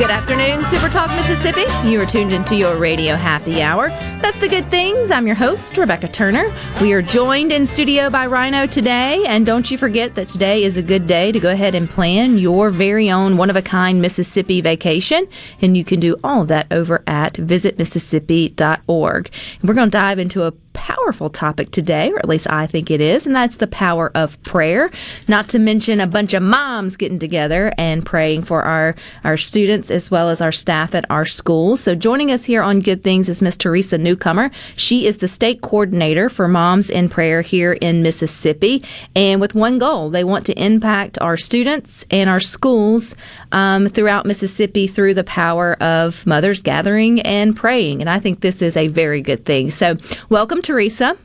[0.00, 1.66] Good afternoon, Super Talk Mississippi.
[1.86, 3.90] You are tuned into your radio happy hour.
[4.22, 5.10] That's the good things.
[5.10, 6.50] I'm your host, Rebecca Turner.
[6.80, 9.26] We are joined in studio by Rhino today.
[9.26, 12.38] And don't you forget that today is a good day to go ahead and plan
[12.38, 15.28] your very own one of a kind Mississippi vacation.
[15.60, 19.30] And you can do all of that over at visitmississippi.org.
[19.62, 23.00] We're going to dive into a powerful topic today, or at least I think it
[23.00, 24.90] is, and that's the power of prayer.
[25.28, 28.94] Not to mention a bunch of moms getting together and praying for our,
[29.24, 31.80] our students as well as our staff at our schools.
[31.80, 34.50] So joining us here on Good Things is Miss Teresa Newcomer.
[34.76, 39.78] She is the state coordinator for Moms in Prayer here in Mississippi, and with one
[39.78, 43.14] goal, they want to impact our students and our schools
[43.52, 48.00] um, throughout Mississippi through the power of mothers gathering and praying.
[48.00, 49.70] And I think this is a very good thing.
[49.70, 49.96] So
[50.28, 51.16] welcome, Teresa.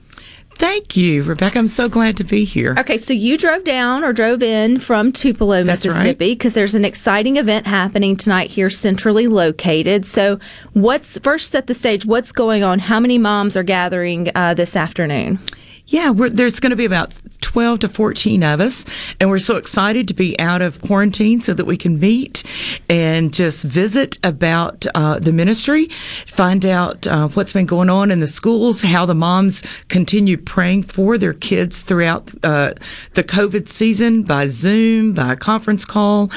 [0.57, 1.59] Thank you, Rebecca.
[1.59, 2.75] I'm so glad to be here.
[2.79, 6.85] Okay, so you drove down or drove in from Tupelo, That's Mississippi, because there's an
[6.85, 10.05] exciting event happening tonight here, centrally located.
[10.05, 10.39] So,
[10.71, 12.05] what's first set the stage?
[12.05, 12.79] What's going on?
[12.79, 15.39] How many moms are gathering uh, this afternoon?
[15.87, 18.85] Yeah, there's going to be about 12 to 14 of us,
[19.19, 22.43] and we're so excited to be out of quarantine so that we can meet
[22.89, 25.89] and just visit about uh, the ministry,
[26.25, 30.83] find out uh, what's been going on in the schools, how the moms continue praying
[30.83, 32.73] for their kids throughout uh,
[33.13, 36.31] the COVID season by Zoom, by conference call.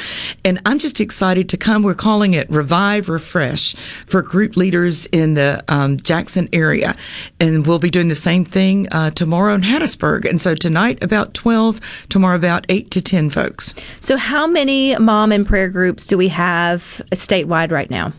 [0.45, 1.83] And I'm just excited to come.
[1.83, 3.75] We're calling it Revive Refresh
[4.07, 6.95] for group leaders in the um, Jackson area.
[7.41, 10.29] And we'll be doing the same thing uh, tomorrow in Hattiesburg.
[10.29, 13.73] And so tonight about 12, tomorrow about 8 to 10 folks.
[14.01, 18.13] So, how many mom and prayer groups do we have statewide right now?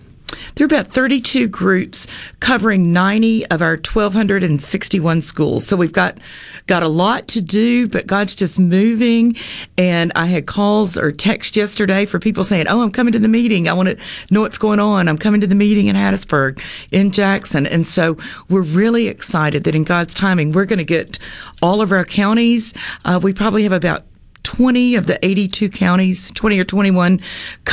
[0.55, 2.07] There are about 32 groups
[2.39, 5.65] covering 90 of our 1,261 schools.
[5.65, 6.17] So we've got
[6.67, 9.35] got a lot to do, but God's just moving.
[9.77, 13.27] And I had calls or text yesterday for people saying, "Oh, I'm coming to the
[13.27, 13.69] meeting.
[13.69, 13.97] I want to
[14.29, 15.07] know what's going on.
[15.07, 16.61] I'm coming to the meeting in Hattiesburg,
[16.91, 18.17] in Jackson." And so
[18.49, 21.19] we're really excited that in God's timing, we're going to get
[21.61, 22.73] all of our counties.
[23.05, 24.03] Uh, we probably have about
[24.43, 27.21] 20 of the 82 counties, 20 or 21,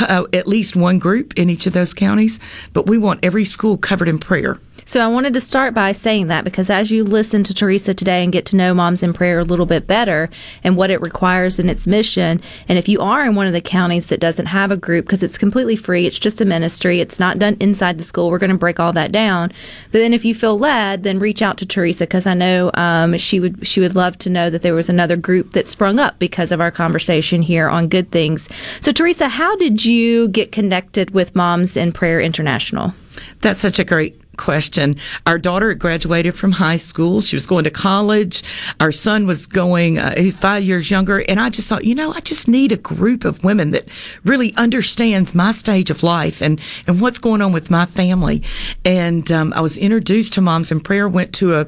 [0.01, 2.39] uh, at least one group in each of those counties.
[2.73, 4.59] But we want every school covered in prayer.
[4.87, 8.23] So I wanted to start by saying that because as you listen to Teresa today
[8.23, 10.29] and get to know Moms in Prayer a little bit better
[10.63, 12.39] and what it requires in its mission,
[12.69, 15.23] and if you are in one of the counties that doesn't have a group because
[15.23, 18.49] it's completely free, it's just a ministry, it's not done inside the school, we're going
[18.49, 19.51] to break all that down.
[19.91, 23.17] But then if you feel led, then reach out to Teresa because I know um,
[23.17, 26.17] she would she would love to know that there was another group that sprung up
[26.17, 28.47] because of our conversation here on Good Things.
[28.79, 32.93] So Teresa, how did you get connected with Moms in Prayer International?
[33.41, 34.95] That's such a great question.
[35.25, 37.21] Our daughter graduated from high school.
[37.21, 38.43] She was going to college.
[38.79, 41.19] Our son was going uh, five years younger.
[41.19, 43.87] And I just thought, you know, I just need a group of women that
[44.23, 48.43] really understands my stage of life and, and what's going on with my family.
[48.85, 51.67] And um, I was introduced to Moms in Prayer, went to a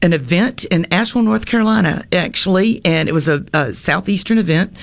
[0.00, 4.76] an event in Asheville, North Carolina, actually, and it was a, a southeastern event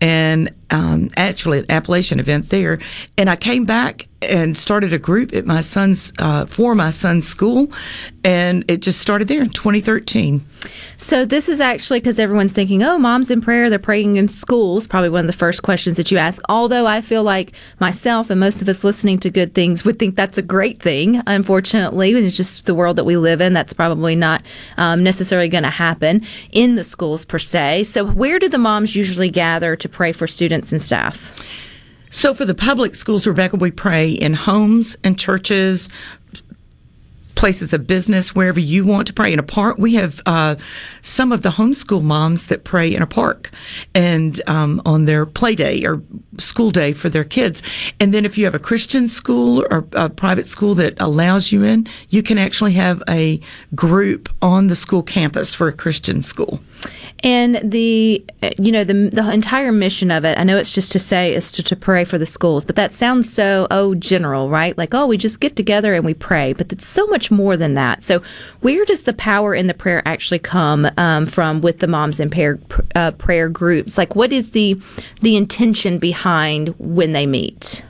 [0.00, 2.78] and um, actually an Appalachian event there.
[3.16, 7.26] And I came back and started a group at my son's uh, for my son's
[7.26, 7.72] school,
[8.24, 10.44] and it just started there in 2013.
[10.96, 14.86] So this is actually because everyone's thinking, "Oh, moms in prayer, they're praying in schools."
[14.86, 16.42] Probably one of the first questions that you ask.
[16.48, 20.16] Although I feel like myself and most of us listening to good things would think
[20.16, 21.22] that's a great thing.
[21.26, 23.52] Unfortunately, it's just the world that we live in.
[23.52, 24.42] That's probably not
[24.76, 27.84] um, necessarily going to happen in the schools per se.
[27.84, 31.32] So where do the moms usually gather to pray for students and staff?
[32.12, 35.88] So for the public schools, Rebecca, we pray in homes and churches,
[37.40, 39.32] places of business, wherever you want to pray.
[39.32, 40.56] In a park, we have uh,
[41.00, 43.50] some of the homeschool moms that pray in a park
[43.94, 46.02] and um, on their play day or
[46.36, 47.62] school day for their kids.
[47.98, 51.64] And then if you have a Christian school or a private school that allows you
[51.64, 53.40] in, you can actually have a
[53.74, 56.60] group on the school campus for a Christian school.
[57.22, 60.90] And the, uh, you know, the, the entire mission of it, I know it's just
[60.92, 64.48] to say is to, to pray for the schools, but that sounds so, oh, general,
[64.48, 64.76] right?
[64.78, 67.74] Like, oh, we just get together and we pray, but it's so much more than
[67.74, 68.02] that.
[68.02, 68.22] So
[68.60, 72.32] where does the power in the prayer actually come um, from with the moms and
[72.32, 72.58] prayer,
[72.94, 73.98] uh, prayer groups?
[73.98, 74.80] Like, what is the,
[75.20, 77.84] the intention behind when they meet?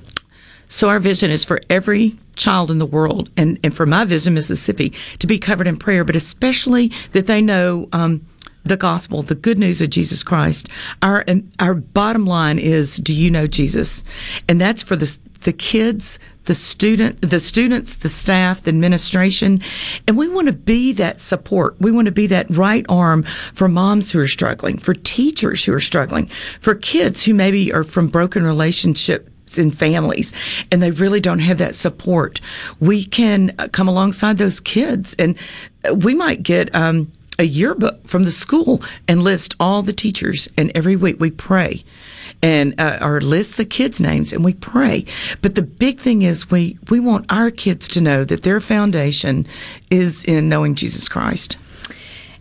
[0.67, 4.35] So our vision is for every child in the world, and, and for my vision,
[4.35, 8.27] Mississippi, to be covered in prayer, but especially that they know um,
[8.65, 10.69] the gospel, the good news of Jesus Christ.
[11.03, 11.25] Our
[11.59, 14.05] our bottom line is, do you know Jesus?
[14.49, 19.61] And that's for the the kids, the student, the students, the staff, the administration,
[20.07, 21.77] and we want to be that support.
[21.81, 23.25] We want to be that right arm
[23.55, 26.27] for moms who are struggling, for teachers who are struggling,
[26.61, 30.33] for kids who maybe are from broken relationships in families
[30.71, 32.41] and they really don't have that support.
[32.79, 35.37] We can come alongside those kids and
[35.97, 37.11] we might get um,
[37.41, 40.47] a yearbook from the school and list all the teachers.
[40.59, 41.83] And every week we pray
[42.43, 45.07] and uh, or list the kids names and we pray.
[45.41, 49.47] But the big thing is we we want our kids to know that their foundation
[49.91, 51.57] is in knowing Jesus Christ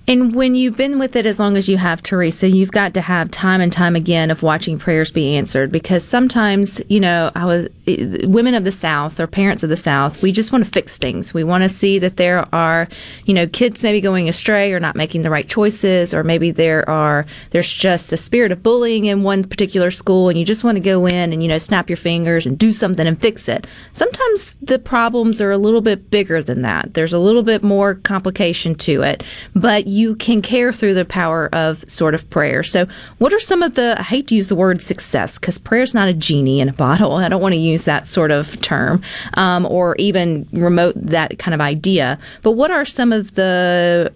[0.09, 3.01] and when you've been with it as long as you have, Teresa, you've got to
[3.01, 7.45] have time and time again of watching prayers be answered because sometimes, you know, I
[7.45, 10.71] was eh, women of the South or parents of the South, we just want to
[10.71, 11.31] fix things.
[11.31, 12.87] We want to see that there are,
[13.25, 16.89] you know, kids maybe going astray or not making the right choices, or maybe there
[16.89, 20.75] are there's just a spirit of bullying in one particular school, and you just want
[20.75, 23.67] to go in and you know snap your fingers and do something and fix it.
[23.93, 26.95] Sometimes the problems are a little bit bigger than that.
[26.95, 29.23] There's a little bit more complication to it,
[29.53, 32.63] but you you can care through the power of sort of prayer.
[32.63, 32.87] So,
[33.17, 35.93] what are some of the, I hate to use the word success because prayer is
[35.93, 37.13] not a genie in a bottle.
[37.13, 39.01] I don't want to use that sort of term
[39.35, 42.17] um, or even remote that kind of idea.
[42.41, 44.13] But what are some of the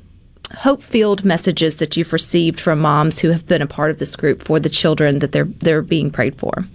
[0.56, 4.16] hope filled messages that you've received from moms who have been a part of this
[4.16, 6.66] group for the children that they're they're being prayed for?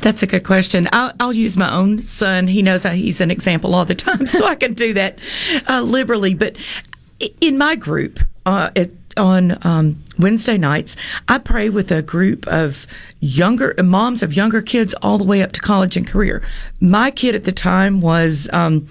[0.00, 0.88] That's a good question.
[0.92, 2.48] I'll, I'll, use my own son.
[2.48, 5.20] He knows he's an example all the time, so I can do that
[5.68, 6.34] uh, liberally.
[6.34, 6.56] But
[7.40, 10.96] in my group uh, it, on um, Wednesday nights,
[11.28, 12.86] I pray with a group of
[13.20, 16.42] younger moms of younger kids all the way up to college and career.
[16.80, 18.48] My kid at the time was.
[18.52, 18.88] Um,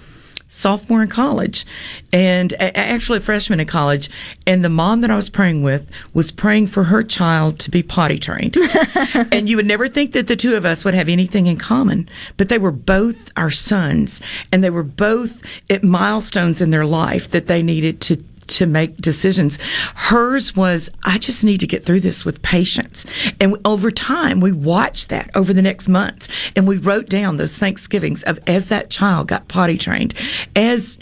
[0.52, 1.64] sophomore in college
[2.12, 4.10] and actually a freshman in college.
[4.46, 7.82] And the mom that I was praying with was praying for her child to be
[7.82, 8.56] potty trained.
[9.32, 12.08] and you would never think that the two of us would have anything in common,
[12.36, 14.20] but they were both our sons
[14.52, 18.22] and they were both at milestones in their life that they needed to
[18.52, 19.58] to make decisions.
[19.94, 23.04] Hers was, I just need to get through this with patience.
[23.40, 27.56] And over time, we watched that over the next months and we wrote down those
[27.56, 30.14] Thanksgivings of as that child got potty trained,
[30.54, 30.98] as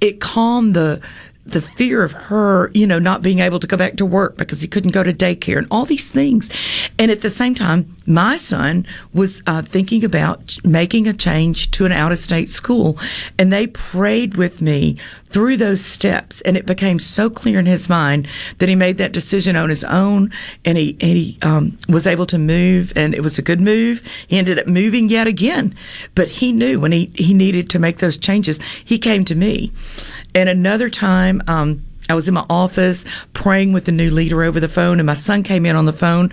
[0.00, 1.00] it calmed the,
[1.46, 4.60] the fear of her, you know, not being able to go back to work because
[4.60, 6.50] he couldn't go to daycare and all these things.
[6.98, 11.86] And at the same time, my son was uh, thinking about making a change to
[11.86, 12.98] an out of state school.
[13.38, 14.96] And they prayed with me
[15.26, 16.40] through those steps.
[16.42, 18.28] And it became so clear in his mind
[18.58, 20.32] that he made that decision on his own
[20.64, 22.92] and he, and he um, was able to move.
[22.96, 24.02] And it was a good move.
[24.26, 25.74] He ended up moving yet again.
[26.14, 29.72] But he knew when he, he needed to make those changes, he came to me.
[30.34, 34.60] And another time, um, I was in my office praying with the new leader over
[34.60, 36.32] the phone, and my son came in on the phone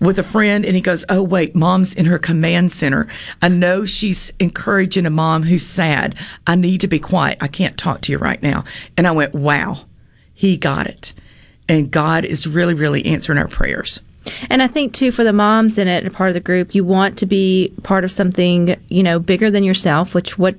[0.00, 3.08] with a friend, and he goes, "Oh wait, mom's in her command center.
[3.42, 6.14] I know she's encouraging a mom who's sad.
[6.46, 7.38] I need to be quiet.
[7.40, 8.64] I can't talk to you right now."
[8.96, 9.80] And I went, "Wow,
[10.32, 11.12] he got it."
[11.68, 14.00] And God is really, really answering our prayers.
[14.50, 16.84] And I think too for the moms in it, a part of the group, you
[16.84, 20.54] want to be part of something, you know, bigger than yourself, which what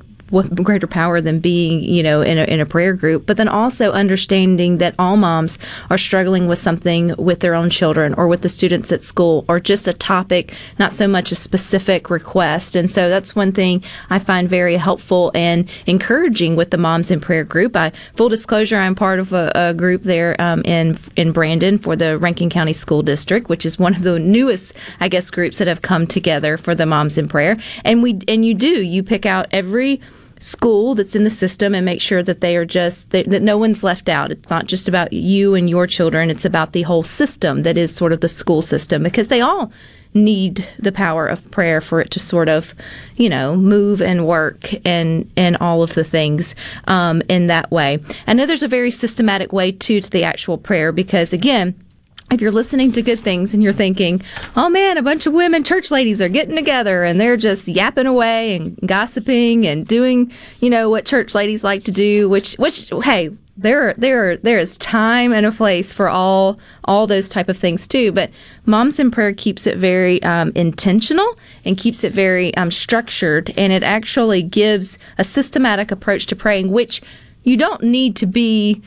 [0.64, 3.92] greater power than being, you know, in a, in a prayer group, but then also
[3.92, 5.58] understanding that all moms
[5.90, 9.60] are struggling with something with their own children or with the students at school or
[9.60, 12.76] just a topic, not so much a specific request.
[12.76, 17.20] And so that's one thing I find very helpful and encouraging with the moms in
[17.20, 17.76] prayer group.
[17.76, 21.96] I, full disclosure, I'm part of a, a group there um, in, in Brandon for
[21.96, 25.68] the Rankin County School District, which is one of the newest, I guess, groups that
[25.68, 27.58] have come together for the moms in prayer.
[27.84, 30.02] And we, and you do, you pick out every
[30.40, 33.58] school that's in the system and make sure that they are just that, that no
[33.58, 34.32] one's left out.
[34.32, 37.96] It's not just about you and your children, it's about the whole system that is
[37.96, 39.72] sort of the school system because they all
[40.14, 42.74] need the power of prayer for it to sort of,
[43.16, 46.56] you know, move and work and and all of the things
[46.88, 48.00] um, in that way.
[48.26, 51.76] I know there's a very systematic way too to the actual prayer because again
[52.30, 54.22] if you're listening to good things and you're thinking,
[54.56, 58.06] oh man, a bunch of women church ladies are getting together and they're just yapping
[58.06, 62.92] away and gossiping and doing, you know, what church ladies like to do, which, which,
[63.04, 67.58] hey, there, there, there is time and a place for all, all those type of
[67.58, 68.12] things too.
[68.12, 68.30] But
[68.66, 73.72] Moms in Prayer keeps it very um, intentional and keeps it very um, structured, and
[73.72, 77.02] it actually gives a systematic approach to praying, which
[77.44, 78.84] you don't need to be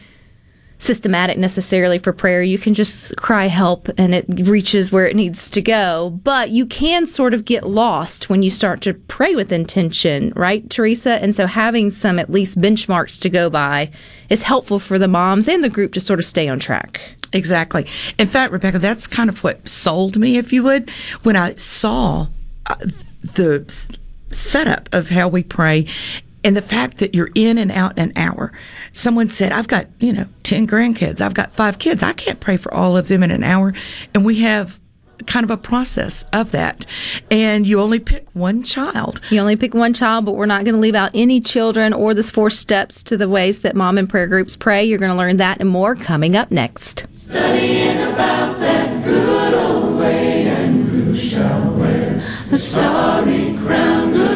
[0.81, 2.43] systematic necessarily for prayer.
[2.43, 6.19] You can just cry help and it reaches where it needs to go.
[6.25, 10.69] But you can sort of get lost when you start to pray with intention, right,
[10.71, 11.23] Teresa?
[11.23, 13.91] And so having some at least benchmarks to go by
[14.31, 17.01] is helpful for the moms and the group to sort of stay on track.
[17.33, 17.87] Exactly.
[18.19, 20.91] In fact, Rebecca, that's kind of what sold me, if you would,
[21.23, 22.27] when I saw
[22.67, 22.77] uh,
[23.23, 23.87] the
[24.31, 25.87] setup of how we pray
[26.45, 28.53] and the fact that you're in and out in an hour.
[28.93, 31.21] Someone said, I've got, you know, 10 grandkids.
[31.21, 32.03] I've got five kids.
[32.03, 33.75] I can't pray for all of them in an hour.
[34.15, 34.79] And we have
[35.27, 36.87] kind of a process of that.
[37.31, 39.21] And you only pick one child.
[39.31, 42.15] You only pick one child, but we're not going to leave out any children or
[42.15, 44.85] the four steps to the ways that mom and prayer groups pray.
[44.85, 47.07] You're going to learn that and more coming up next.
[52.51, 54.30] the starry crown.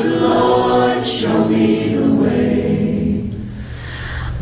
[1.04, 3.30] Show me the way.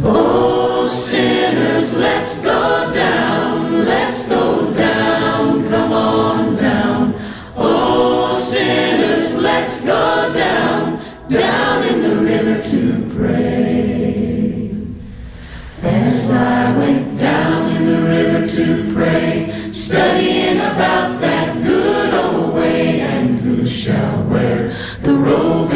[0.05, 7.15] Oh, sinners, let's go down, let's go down, come on down.
[7.57, 14.71] Oh, sinners, let's go down, down in the river to pray.
[15.83, 23.01] As I went down in the river to pray, studying about that good old way,
[23.01, 24.69] and who shall wear
[25.01, 25.72] the robe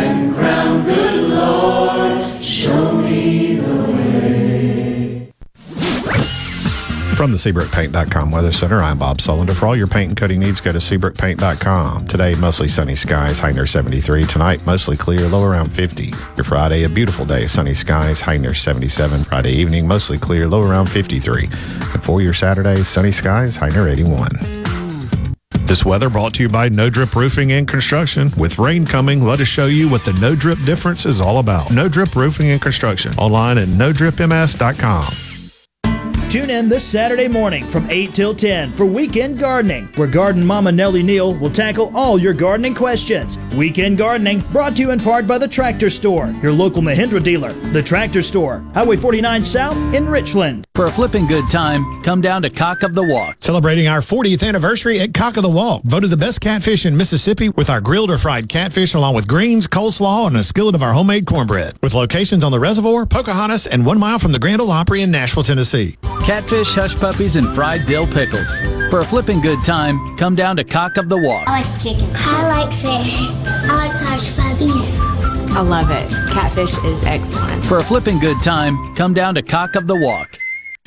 [7.16, 9.54] From the SeabrookPaint.com Weather Center, I'm Bob Sullender.
[9.54, 12.06] For all your paint and coating needs, go to SeabrookPaint.com.
[12.08, 14.24] Today, mostly sunny skies, high near 73.
[14.26, 16.12] Tonight, mostly clear, low around 50.
[16.36, 19.24] Your Friday, a beautiful day, sunny skies, high near 77.
[19.24, 21.44] Friday evening, mostly clear, low around 53.
[21.44, 24.28] And for your Saturday, sunny skies, high near 81.
[25.64, 28.30] This weather brought to you by No Drip Roofing and Construction.
[28.36, 31.70] With rain coming, let us show you what the No Drip difference is all about.
[31.70, 33.14] No Drip Roofing and Construction.
[33.14, 35.25] Online at NoDripMS.com.
[36.28, 40.72] Tune in this Saturday morning from 8 till 10 for Weekend Gardening, where Garden Mama
[40.72, 43.38] Nellie Neal will tackle all your gardening questions.
[43.54, 47.52] Weekend Gardening brought to you in part by the Tractor Store, your local Mahindra dealer.
[47.70, 50.66] The Tractor Store, Highway 49 South in Richland.
[50.74, 53.36] For a flipping good time, come down to Cock of the Walk.
[53.38, 55.84] Celebrating our 40th anniversary at Cock of the Walk.
[55.84, 59.68] Voted the best catfish in Mississippi with our grilled or fried catfish along with greens,
[59.68, 61.78] coleslaw, and a skillet of our homemade cornbread.
[61.82, 65.12] With locations on the reservoir, Pocahontas, and one mile from the Grand Ole Opry in
[65.12, 65.96] Nashville, Tennessee.
[66.26, 68.58] Catfish, hush puppies, and fried dill pickles.
[68.90, 71.46] For a flipping good time, come down to Cock of the Walk.
[71.46, 72.10] I like chicken.
[72.14, 73.20] I like fish.
[73.46, 75.52] I like hush puppies.
[75.52, 76.10] I love it.
[76.32, 77.64] Catfish is excellent.
[77.66, 80.36] For a flipping good time, come down to Cock of the Walk.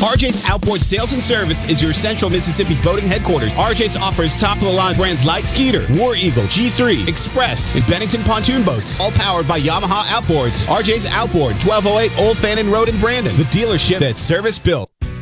[0.02, 3.52] RJ's Outboard Sales and Service is your central Mississippi boating headquarters.
[3.52, 8.24] RJ's offers top of the line brands like Skeeter, War Eagle, G3, Express, and Bennington
[8.24, 10.66] pontoon boats, all powered by Yamaha Outboards.
[10.66, 14.90] RJ's Outboard, 1208 Old Fannin Road in Brandon, the dealership that's service built.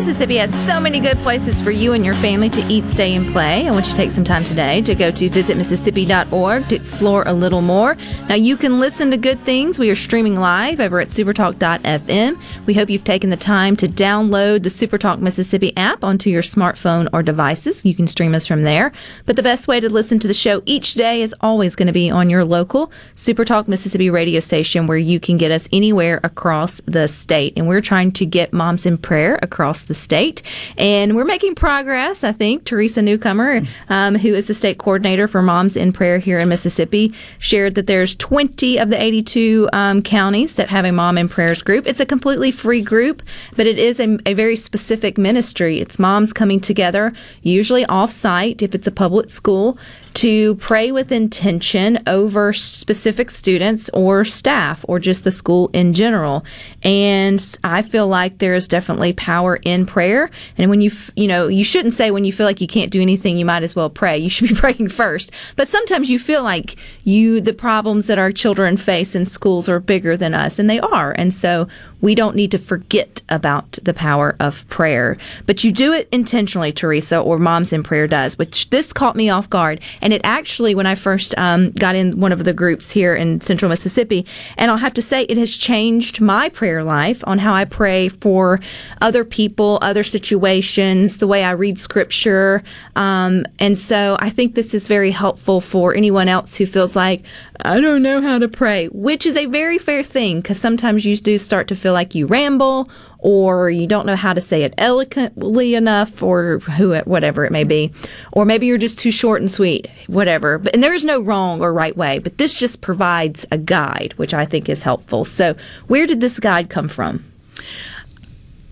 [0.00, 3.30] Mississippi has so many good places for you and your family to eat, stay, and
[3.32, 3.68] play.
[3.68, 7.34] I want you to take some time today to go to visitmississippi.org to explore a
[7.34, 7.98] little more.
[8.26, 9.78] Now, you can listen to good things.
[9.78, 12.40] We are streaming live over at supertalk.fm.
[12.64, 17.06] We hope you've taken the time to download the Supertalk Mississippi app onto your smartphone
[17.12, 17.84] or devices.
[17.84, 18.92] You can stream us from there.
[19.26, 21.92] But the best way to listen to the show each day is always going to
[21.92, 26.80] be on your local Supertalk Mississippi radio station where you can get us anywhere across
[26.86, 27.52] the state.
[27.58, 30.42] And we're trying to get Moms in Prayer across state.
[30.76, 32.64] And we're making progress, I think.
[32.64, 37.12] Teresa Newcomer, um, who is the state coordinator for Moms in Prayer here in Mississippi,
[37.38, 41.62] shared that there's 20 of the 82 um, counties that have a Mom in Prayers
[41.62, 41.86] group.
[41.86, 43.22] It's a completely free group,
[43.56, 45.80] but it is a, a very specific ministry.
[45.80, 49.78] It's moms coming together, usually off site if it's a public school,
[50.14, 56.44] to pray with intention over specific students or staff or just the school in general.
[56.82, 60.30] And I feel like there is definitely power in prayer.
[60.58, 63.00] And when you, you know, you shouldn't say when you feel like you can't do
[63.00, 64.18] anything, you might as well pray.
[64.18, 65.30] You should be praying first.
[65.56, 69.80] But sometimes you feel like you, the problems that our children face in schools are
[69.80, 71.12] bigger than us, and they are.
[71.12, 71.68] And so
[72.00, 75.16] we don't need to forget about the power of prayer.
[75.46, 79.28] But you do it intentionally, Teresa, or Moms in Prayer does, which this caught me
[79.28, 79.80] off guard.
[80.00, 83.40] And it actually, when I first um, got in one of the groups here in
[83.40, 84.26] central Mississippi,
[84.56, 88.08] and I'll have to say it has changed my prayer life on how I pray
[88.08, 88.60] for
[89.00, 92.62] other people, other situations, the way I read scripture.
[92.96, 97.22] Um, and so I think this is very helpful for anyone else who feels like,
[97.64, 101.16] I don't know how to pray, which is a very fair thing because sometimes you
[101.16, 102.88] do start to feel like you ramble
[103.22, 107.64] or you don't know how to say it eloquently enough or who whatever it may
[107.64, 107.92] be.
[108.32, 110.58] Or maybe you're just too short and sweet whatever.
[110.58, 114.34] But and there's no wrong or right way but this just provides a guide which
[114.34, 115.24] i think is helpful.
[115.24, 115.54] So
[115.86, 117.24] where did this guide come from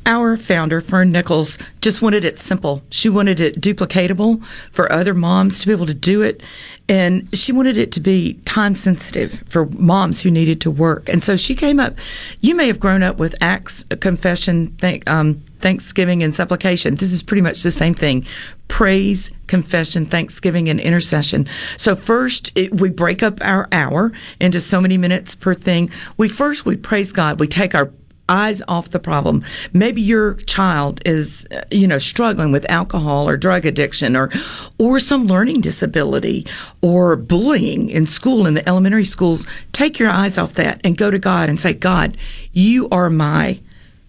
[0.08, 2.82] our founder, Fern Nichols, just wanted it simple.
[2.88, 4.42] She wanted it duplicatable
[4.72, 6.42] for other moms to be able to do it.
[6.88, 11.10] And she wanted it to be time sensitive for moms who needed to work.
[11.10, 11.94] And so she came up,
[12.40, 16.94] you may have grown up with Acts, confession, thank, um, thanksgiving, and supplication.
[16.94, 18.24] This is pretty much the same thing
[18.68, 21.46] praise, confession, thanksgiving, and intercession.
[21.76, 25.90] So first, it, we break up our hour into so many minutes per thing.
[26.16, 27.40] We first, we praise God.
[27.40, 27.90] We take our
[28.28, 29.44] eyes off the problem.
[29.72, 34.30] Maybe your child is, you know, struggling with alcohol or drug addiction or,
[34.78, 36.46] or some learning disability
[36.82, 39.46] or bullying in school in the elementary schools.
[39.72, 42.16] Take your eyes off that and go to God and say, God,
[42.52, 43.60] you are my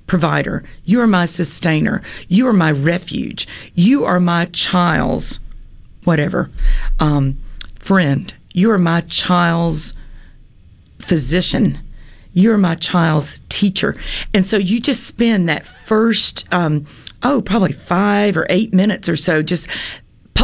[0.07, 0.63] provider.
[0.85, 2.01] You are my sustainer.
[2.27, 3.47] You are my refuge.
[3.75, 5.39] You are my child's
[6.03, 6.49] whatever
[6.99, 7.37] um,
[7.77, 8.33] friend.
[8.53, 9.93] You are my child's
[10.99, 11.79] physician
[12.39, 13.95] you're my child's teacher.
[14.33, 16.85] And so you just spend that first, um,
[17.23, 19.67] oh, probably five or eight minutes or so, just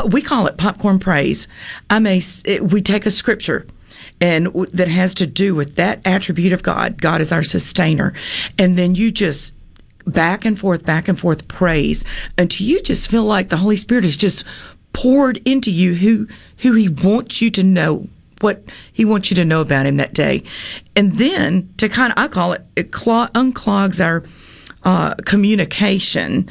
[0.08, 1.48] we call it popcorn praise.
[1.90, 3.66] I may, it, we take a scripture
[4.22, 7.02] and that has to do with that attribute of God.
[7.02, 8.14] God is our sustainer.
[8.58, 9.54] And then you just
[10.06, 12.06] back and forth, back and forth praise
[12.38, 14.44] until you just feel like the Holy Spirit is just
[14.94, 16.28] poured into you who,
[16.58, 18.08] who he wants you to know
[18.46, 20.44] what he wants you to know about him that day.
[20.96, 24.24] And then to kind of, I call it, it clog, unclogs our
[24.84, 26.48] uh, communication,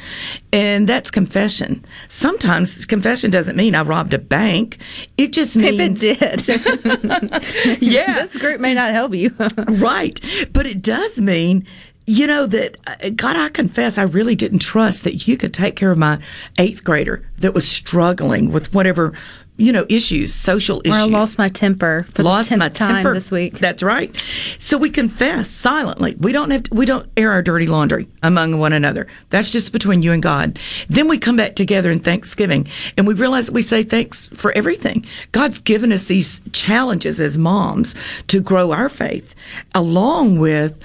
[0.51, 1.85] and that's confession.
[2.09, 4.77] Sometimes confession doesn't mean I robbed a bank.
[5.17, 7.81] It just means if it did.
[7.81, 9.33] yeah, this group may not help you.
[9.69, 10.19] right,
[10.51, 11.65] but it does mean
[12.07, 15.77] you know that uh, God, I confess, I really didn't trust that you could take
[15.77, 16.19] care of my
[16.59, 19.13] eighth grader that was struggling with whatever
[19.57, 20.97] you know issues, social issues.
[20.97, 23.59] Or I lost my temper for lost the my time temper this week.
[23.59, 24.23] That's right.
[24.57, 26.15] So we confess silently.
[26.19, 29.07] We don't have to, we don't air our dirty laundry among one another.
[29.29, 30.59] That's just between you and God.
[30.89, 34.51] Then we come back together in Thanksgiving and we realize that we say thanks for
[34.53, 35.05] everything.
[35.31, 37.95] God's given us these challenges as moms
[38.27, 39.35] to grow our faith,
[39.73, 40.77] along with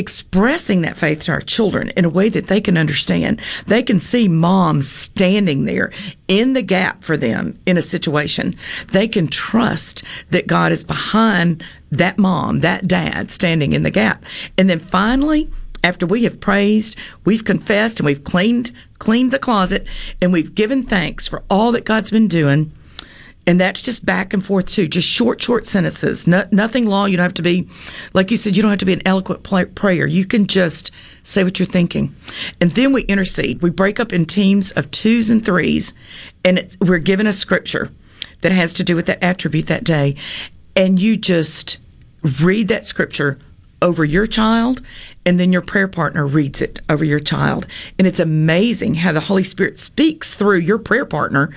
[0.00, 3.40] expressing that faith to our children in a way that they can understand.
[3.66, 5.92] They can see moms standing there
[6.26, 8.56] in the gap for them in a situation.
[8.92, 14.24] They can trust that God is behind that mom, that dad standing in the gap.
[14.58, 15.48] And then finally,
[15.84, 19.86] after we have praised, we've confessed, and we've cleaned cleaned the closet,
[20.20, 22.72] and we've given thanks for all that God's been doing.
[23.46, 26.26] And that's just back and forth too, just short, short sentences.
[26.26, 27.10] No, nothing long.
[27.10, 27.68] You don't have to be,
[28.12, 29.42] like you said, you don't have to be an eloquent
[29.74, 30.06] prayer.
[30.06, 30.90] You can just
[31.22, 32.14] say what you're thinking,
[32.60, 33.62] and then we intercede.
[33.62, 35.94] We break up in teams of twos and threes,
[36.44, 37.90] and we're given a scripture
[38.42, 40.16] that has to do with that attribute that day,
[40.76, 41.78] and you just
[42.42, 43.38] read that scripture
[43.82, 44.82] over your child
[45.24, 47.66] and then your prayer partner reads it over your child
[47.98, 51.50] and it's amazing how the holy spirit speaks through your prayer partner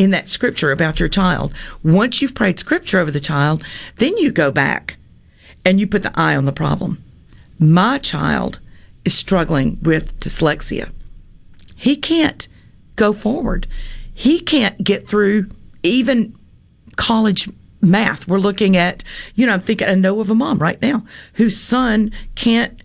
[0.00, 3.62] in that scripture about your child once you've prayed scripture over the child
[3.96, 4.96] then you go back
[5.62, 7.02] and you put the eye on the problem
[7.58, 8.58] my child
[9.04, 10.90] is struggling with dyslexia
[11.76, 12.48] he can't
[12.96, 13.66] go forward
[14.14, 15.50] he can't get through
[15.82, 16.34] even
[16.96, 17.46] college
[17.82, 18.28] math.
[18.28, 21.58] We're looking at, you know, I'm thinking, I know of a mom right now whose
[21.60, 22.82] son can't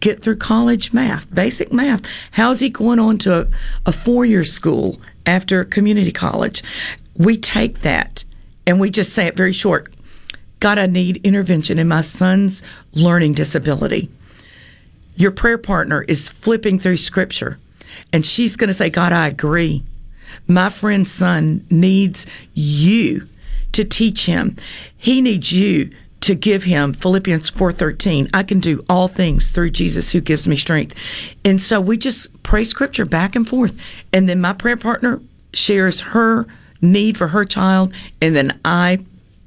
[0.00, 2.02] get through college math, basic math.
[2.32, 3.46] How's he going on to a,
[3.86, 6.62] a four year school after community college?
[7.14, 8.24] We take that
[8.66, 9.92] and we just say it very short
[10.58, 12.62] God, I need intervention in my son's
[12.92, 14.10] learning disability.
[15.14, 17.58] Your prayer partner is flipping through scripture
[18.12, 19.82] and she's going to say, God, I agree.
[20.46, 23.28] My friend's son needs you
[23.72, 24.56] to teach him.
[24.96, 25.90] He needs you
[26.22, 28.28] to give him Philippians 4:13.
[28.34, 30.94] I can do all things through Jesus who gives me strength.
[31.44, 33.74] And so we just pray scripture back and forth.
[34.12, 35.20] And then my prayer partner
[35.52, 36.46] shares her
[36.80, 38.98] need for her child and then I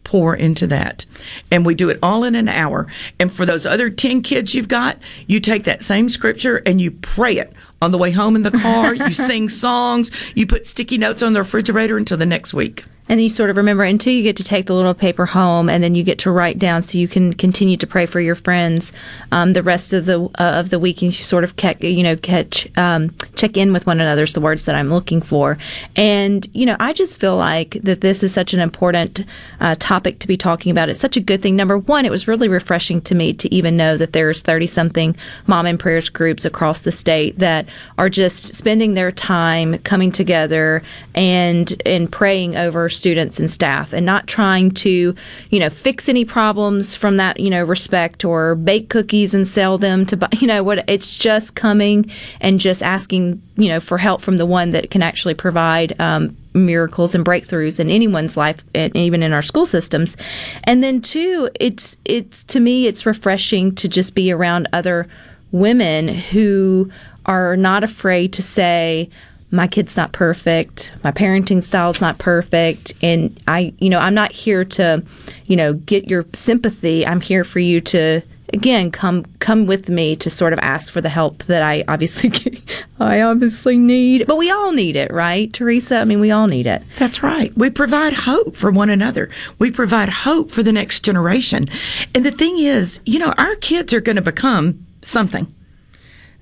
[0.04, 1.06] pour into that.
[1.52, 2.88] And we do it all in an hour.
[3.20, 6.90] And for those other 10 kids you've got, you take that same scripture and you
[6.90, 8.94] pray it on the way home in the car.
[8.94, 12.86] you sing songs, you put sticky notes on the refrigerator until the next week.
[13.10, 15.68] And then you sort of remember until you get to take the little paper home
[15.68, 18.36] and then you get to write down so you can continue to pray for your
[18.36, 18.94] friends
[19.32, 22.04] um, the rest of the uh, of the week and you sort of catch, you
[22.04, 25.58] know catch um, check in with one another is the words that I'm looking for.
[25.96, 29.26] And you know I just feel like that this is such an important
[29.60, 30.90] uh, topic to be talking about.
[30.90, 31.56] It's such a good thing.
[31.56, 35.16] Number one it was really refreshing to me to even know that there's 30 something
[35.48, 40.82] mom and prayers groups across the state that are just spending their time coming together
[41.16, 45.16] and and praying over students and staff and not trying to,
[45.50, 49.78] you know, fix any problems from that, you know, respect or bake cookies and sell
[49.78, 52.10] them to, buy, you know, what it's just coming
[52.42, 56.36] and just asking, you know, for help from the one that can actually provide, um,
[56.54, 60.18] miracles and breakthroughs in anyone's life and even in our school systems.
[60.64, 65.08] And then two it's it's to me it's refreshing to just be around other
[65.52, 66.92] women who
[67.30, 69.08] are not afraid to say
[69.52, 70.94] my kid's not perfect.
[71.04, 72.94] My parenting style's not perfect.
[73.02, 75.04] And i you know i'm not here to
[75.46, 77.06] you know get your sympathy.
[77.06, 81.02] I'm here for you to again come come with me to sort of ask for
[81.02, 82.64] the help that i obviously
[83.00, 84.26] i obviously need.
[84.26, 86.00] But we all need it right teresa?
[86.00, 86.82] I mean we all need it.
[86.98, 87.56] That's right.
[87.56, 89.30] We provide hope for one another.
[89.60, 91.70] We provide hope for the next generation.
[92.16, 95.54] And the thing is you know our kids are going to become something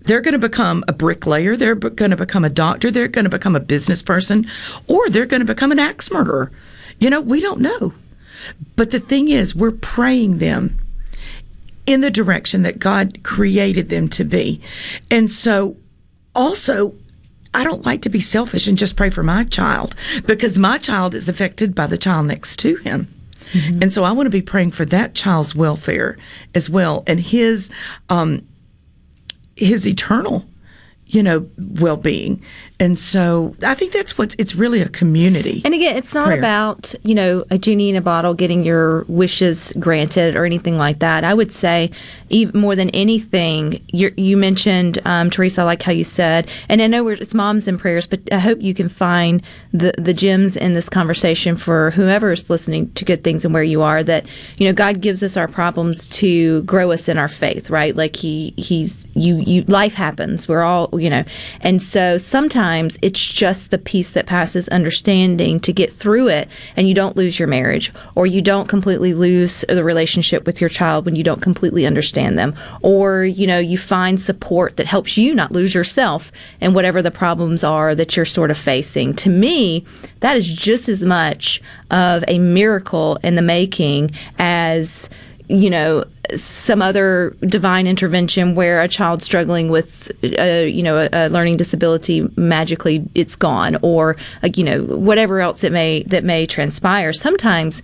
[0.07, 1.55] they're going to become a bricklayer.
[1.55, 2.89] They're going to become a doctor.
[2.89, 4.47] They're going to become a business person,
[4.87, 6.51] or they're going to become an axe murderer.
[6.99, 7.93] You know, we don't know.
[8.75, 10.79] But the thing is, we're praying them
[11.85, 14.61] in the direction that God created them to be.
[15.11, 15.75] And so,
[16.33, 16.93] also,
[17.53, 21.15] I don't like to be selfish and just pray for my child because my child
[21.15, 23.13] is affected by the child next to him.
[23.51, 23.79] Mm-hmm.
[23.81, 26.17] And so I want to be praying for that child's welfare
[26.53, 27.71] as well and his
[28.09, 28.45] um,
[29.57, 30.45] his eternal
[31.07, 32.41] you know well-being
[32.79, 36.37] and so i think that's what's it's really a community and again it's not prayer.
[36.37, 40.99] about you know a genie in a bottle getting your wishes granted or anything like
[40.99, 41.89] that i would say
[42.29, 46.87] even more than anything you mentioned um, teresa i like how you said and i
[46.87, 50.73] know it's moms and prayers but i hope you can find the the gems in
[50.73, 54.25] this conversation for whoever is listening to good things and where you are that
[54.57, 58.15] you know god gives us our problems to grow us in our faith right like
[58.15, 61.23] he he's you you life happens we're all you know.
[61.61, 62.66] And so sometimes
[63.01, 67.39] it's just the peace that passes understanding to get through it and you don't lose
[67.39, 71.41] your marriage or you don't completely lose the relationship with your child when you don't
[71.41, 76.31] completely understand them or you know you find support that helps you not lose yourself
[76.61, 79.13] and whatever the problems are that you're sort of facing.
[79.15, 79.85] To me,
[80.19, 85.09] that is just as much of a miracle in the making as
[85.49, 86.03] you know
[86.35, 91.29] some other divine intervention where a child struggling with a, uh, you know a, a,
[91.29, 96.45] learning disability magically it's gone or uh, you know whatever else it may that may
[96.45, 97.81] transpire sometimes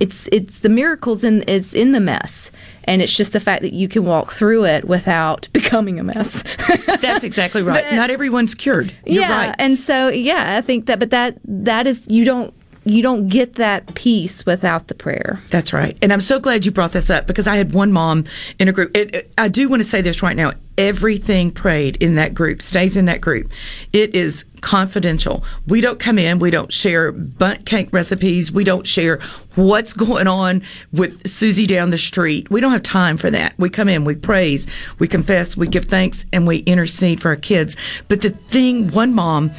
[0.00, 2.50] it's it's the miracles in it's in the mess,
[2.84, 6.42] and it's just the fact that you can walk through it without becoming a mess.
[7.00, 7.84] That's exactly right.
[7.84, 8.94] But- Not everyone's cured.
[9.04, 9.54] You're yeah, right.
[9.58, 12.52] and so yeah, I think that, but that that is you don't
[12.86, 15.40] you don't get that peace without the prayer.
[15.50, 15.98] That's right.
[16.00, 18.24] And I'm so glad you brought this up because I had one mom
[18.60, 18.96] in a group.
[18.96, 20.52] It, it- I do want to say this right now.
[20.78, 23.48] Everything prayed in that group stays in that group.
[23.92, 25.44] It is confidential.
[25.66, 29.20] We don't come in, we don't share Bundt cake recipes, we don't share
[29.54, 30.62] what's going on
[30.92, 32.50] with Susie down the street.
[32.50, 33.54] We don't have time for that.
[33.58, 34.66] We come in, we praise,
[34.98, 37.76] we confess, we give thanks, and we intercede for our kids.
[38.08, 39.52] But the thing one mom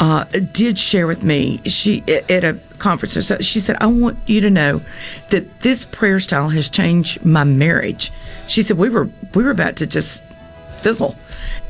[0.00, 4.50] uh, did share with me, she at a conference, she said, "I want you to
[4.50, 4.82] know
[5.30, 8.10] that this prayer style has changed my marriage."
[8.48, 10.22] She said, "We were we were about to just
[10.84, 11.16] fizzle."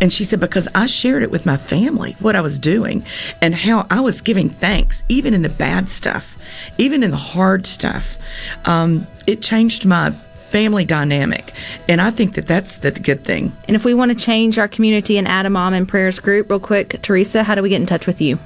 [0.01, 3.05] And she said, because I shared it with my family, what I was doing
[3.41, 6.37] and how I was giving thanks, even in the bad stuff,
[6.79, 8.17] even in the hard stuff.
[8.65, 10.11] Um, it changed my
[10.51, 11.53] family dynamic.
[11.89, 13.57] And I think that that's the good thing.
[13.67, 16.51] And if we want to change our community and add a mom in prayers group,
[16.51, 18.39] real quick, Teresa, how do we get in touch with you?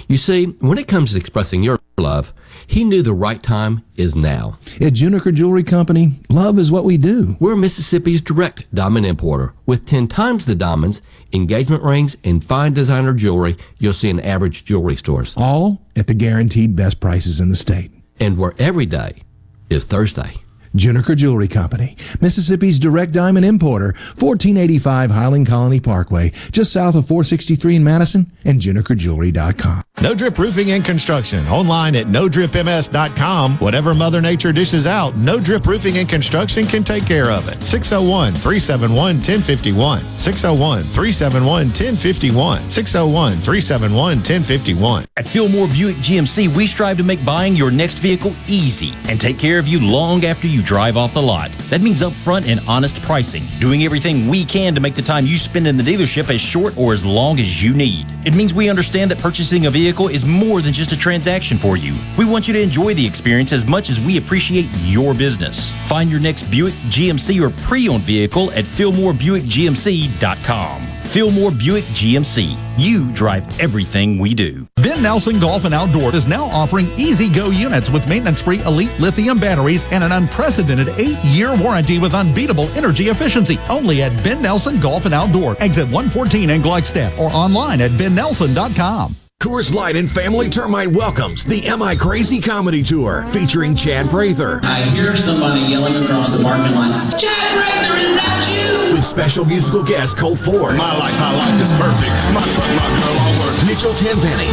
[0.08, 2.34] You see, when it comes to expressing your love,
[2.68, 4.58] he knew the right time is now.
[4.82, 7.36] At Juniker Jewelry Company, love is what we do.
[7.40, 13.14] We're Mississippi's direct diamond importer with 10 times the diamonds, engagement rings, and fine designer
[13.14, 15.34] jewelry you'll see in average jewelry stores.
[15.38, 17.92] All at the guaranteed best prices in the state.
[18.20, 19.24] And where every day
[19.70, 20.43] is Thursday.
[20.76, 27.76] Juniker Jewelry Company, Mississippi's direct diamond importer, 1485 Highland Colony Parkway, just south of 463
[27.76, 29.84] in Madison, and junikerjewelry.com.
[30.02, 31.48] No Drip Roofing and Construction.
[31.48, 33.58] Online at nodripms.com.
[33.58, 37.64] Whatever Mother Nature dishes out, No Drip Roofing and Construction can take care of it.
[37.64, 40.00] 601 371 1051.
[40.18, 42.72] 601 371 1051.
[42.72, 45.06] 601 371 1051.
[45.16, 49.38] At Fillmore Buick GMC, we strive to make buying your next vehicle easy and take
[49.38, 51.52] care of you long after you drive off the lot.
[51.70, 55.36] That means upfront and honest pricing, doing everything we can to make the time you
[55.36, 58.08] spend in the dealership as short or as long as you need.
[58.26, 61.78] It means we understand that purchasing a vehicle is more than just a transaction for
[61.78, 61.96] you.
[62.18, 65.74] We want you to enjoy the experience as much as we appreciate your business.
[65.88, 71.03] Find your next Buick, GMC, or pre owned vehicle at FillmoreBuickGMC.com.
[71.06, 72.58] Fillmore Buick GMC.
[72.78, 74.68] You drive everything we do.
[74.78, 79.00] Ben Nelson Golf and Outdoor is now offering easy go units with maintenance free elite
[79.00, 83.60] lithium batteries and an unprecedented eight year warranty with unbeatable energy efficiency.
[83.70, 89.16] Only at Ben Nelson Golf and Outdoor, exit 114 in Gluckstadt or online at bennelson.com.
[89.44, 94.62] Coors Light and Family Termite welcomes the Am I Crazy Comedy Tour featuring Chad Prather.
[94.64, 98.83] I hear somebody yelling across the parking lot, Chad Prather, is that you?
[99.14, 100.76] With special musical guest Colt Ford.
[100.76, 102.12] My life, my life is perfect.
[102.34, 103.56] My truck, my girl, all work.
[103.68, 104.50] Mitchell Tenpenny.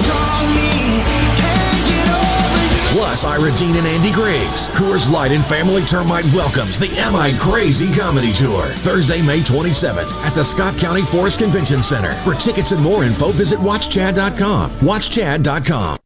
[2.93, 4.69] Plus Ira Dean and Andy Griggs.
[4.69, 8.67] Coors Light and Family Termite welcomes the Am I Crazy Comedy Tour.
[8.83, 12.13] Thursday, May 27th at the Scott County Forest Convention Center.
[12.23, 14.71] For tickets and more info, visit watchchad.com.
[14.81, 15.99] Watchchad.com.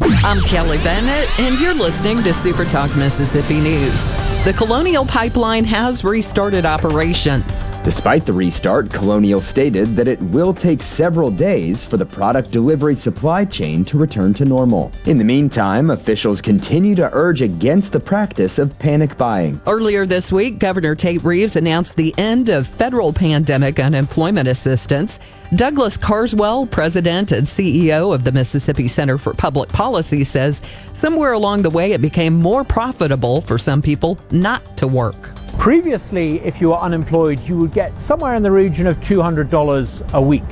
[0.00, 4.08] I'm Kelly Bennett, and you're listening to Super Talk Mississippi News.
[4.44, 7.70] The Colonial Pipeline has restarted operations.
[7.84, 12.94] Despite the restart, Colonial stated that it will take several days for the product delivery
[12.94, 14.92] supply chain to return to normal.
[15.06, 19.60] In the meantime, officials continue to urge against the practice of panic buying.
[19.66, 25.18] Earlier this week, Governor Tate Reeves announced the end of federal pandemic unemployment assistance.
[25.54, 30.60] Douglas Carswell, president and CEO of the Mississippi Center for Public Policy, says
[30.98, 35.34] somewhere along the way it became more profitable for some people not to work.
[35.58, 40.20] Previously, if you were unemployed, you would get somewhere in the region of $200 a
[40.20, 40.42] week.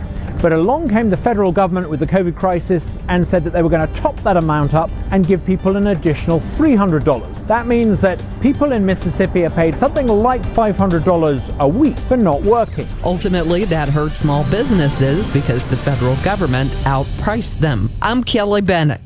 [0.41, 3.71] But along came the federal government with the COVID crisis and said that they were
[3.71, 7.47] going to top that amount up and give people an additional $300.
[7.47, 12.43] That means that people in Mississippi are paid something like $500 a week for not
[12.43, 12.87] working.
[13.03, 17.91] Ultimately, that hurt small businesses because the federal government outpriced them.
[18.03, 19.06] I'm Kelly Bennett.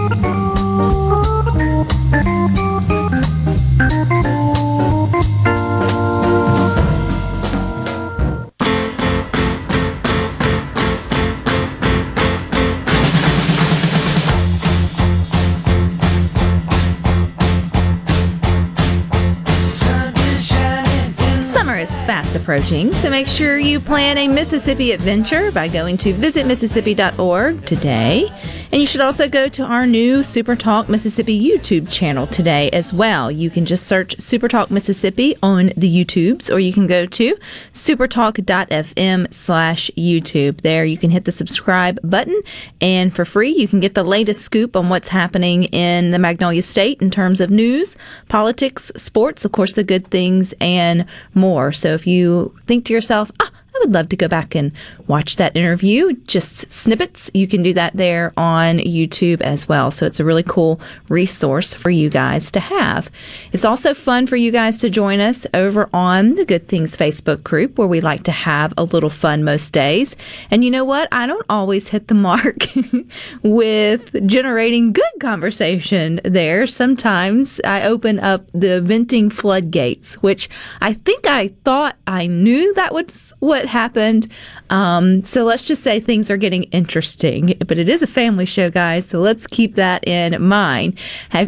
[22.35, 28.31] Approaching, so make sure you plan a Mississippi adventure by going to visitmississippi.org today.
[28.71, 32.93] And you should also go to our new Super Talk Mississippi YouTube channel today as
[32.93, 33.29] well.
[33.29, 37.35] You can just search Super Talk Mississippi on the YouTubes, or you can go to
[37.73, 40.61] supertalk.fm slash YouTube.
[40.61, 42.41] There you can hit the subscribe button,
[42.79, 46.63] and for free, you can get the latest scoop on what's happening in the Magnolia
[46.63, 47.97] State in terms of news,
[48.29, 51.73] politics, sports, of course, the good things, and more.
[51.73, 53.50] So if you think to yourself, ah,
[53.81, 54.71] would love to go back and
[55.07, 57.29] watch that interview, just snippets.
[57.33, 59.91] You can do that there on YouTube as well.
[59.91, 63.09] So it's a really cool resource for you guys to have.
[63.51, 67.43] It's also fun for you guys to join us over on the Good Things Facebook
[67.43, 70.15] group where we like to have a little fun most days.
[70.49, 71.07] And you know what?
[71.11, 72.67] I don't always hit the mark
[73.43, 76.67] with generating good conversation there.
[76.67, 80.49] Sometimes I open up the venting floodgates, which
[80.81, 84.27] I think I thought I knew that was what happened.
[84.69, 88.69] Um, so let's just say things are getting interesting, but it is a family show,
[88.69, 89.07] guys.
[89.07, 90.97] So let's keep that in mind.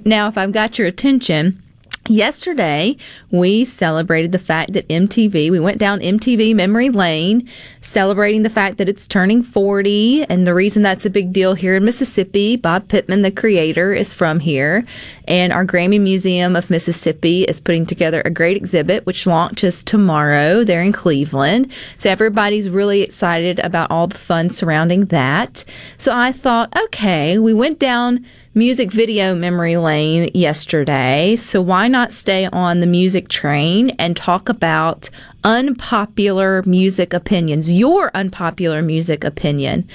[0.06, 1.64] Now, if I've got your attention,
[2.10, 2.98] Yesterday,
[3.32, 7.50] we celebrated the fact that MTV, we went down MTV memory lane,
[7.82, 10.26] celebrating the fact that it's turning 40.
[10.26, 14.12] And the reason that's a big deal here in Mississippi, Bob Pittman, the creator, is
[14.12, 14.84] from here.
[15.28, 20.64] And our Grammy Museum of Mississippi is putting together a great exhibit, which launches tomorrow
[20.64, 21.72] there in Cleveland.
[21.98, 25.64] So everybody's really excited about all the fun surrounding that.
[25.98, 31.36] So I thought, okay, we went down music video memory lane yesterday.
[31.36, 35.10] So why not stay on the music train and talk about
[35.44, 39.88] unpopular music opinions, your unpopular music opinion,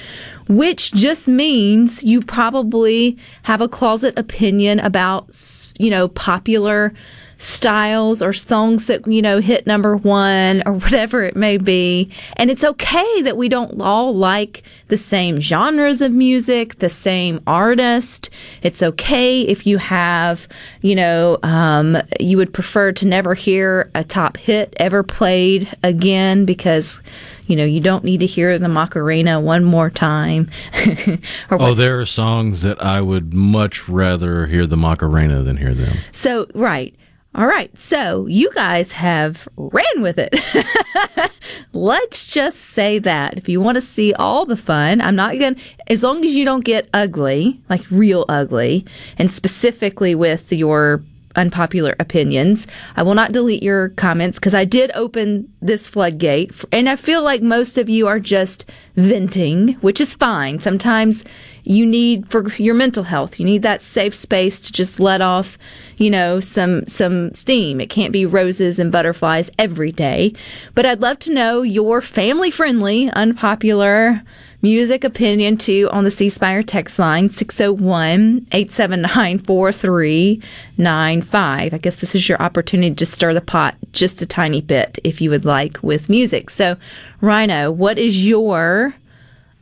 [0.47, 5.29] which just means you probably have a closet opinion about,
[5.77, 6.93] you know, popular
[7.39, 12.11] styles or songs that, you know, hit number one or whatever it may be.
[12.33, 17.41] And it's okay that we don't all like the same genres of music, the same
[17.47, 18.29] artist.
[18.61, 20.47] It's okay if you have,
[20.81, 26.43] you know, um, you would prefer to never hear a top hit ever played again
[26.43, 26.99] because,
[27.47, 30.49] you know, you don't need to hear the Macarena one more time.
[31.49, 35.73] or Oh, there are songs that I would much rather hear the Macarena than hear
[35.73, 35.95] them.
[36.11, 36.93] So, right.
[37.35, 37.77] All right.
[37.79, 40.33] So, you guys have ran with it.
[41.73, 43.37] Let's just say that.
[43.37, 46.33] If you want to see all the fun, I'm not going to, as long as
[46.33, 48.85] you don't get ugly, like real ugly,
[49.17, 51.03] and specifically with your
[51.35, 56.51] unpopular opinions, I will not delete your comments because I did open this floodgate.
[56.71, 58.65] And I feel like most of you are just
[58.95, 60.59] venting, which is fine.
[60.59, 61.23] Sometimes
[61.63, 65.57] you need for your mental health, you need that safe space to just let off,
[65.97, 67.81] you know, some some steam.
[67.81, 70.33] It can't be roses and butterflies every day.
[70.75, 74.21] But I'd love to know your family friendly, unpopular
[74.61, 81.73] music opinion too on the C Spire text line 601 879 4395.
[81.73, 85.21] I guess this is your opportunity to stir the pot just a tiny bit if
[85.21, 86.49] you would like with music.
[86.49, 86.75] So,
[87.21, 88.93] Rhino, what is your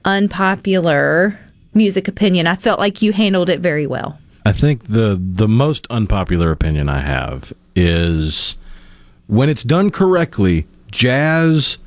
[0.05, 1.39] unpopular
[1.77, 2.47] music opinion?
[2.47, 4.19] I felt like you handled it very well.
[4.45, 8.55] I think the the most unpopular opinion I have is
[9.27, 11.77] when it's done correctly, jazz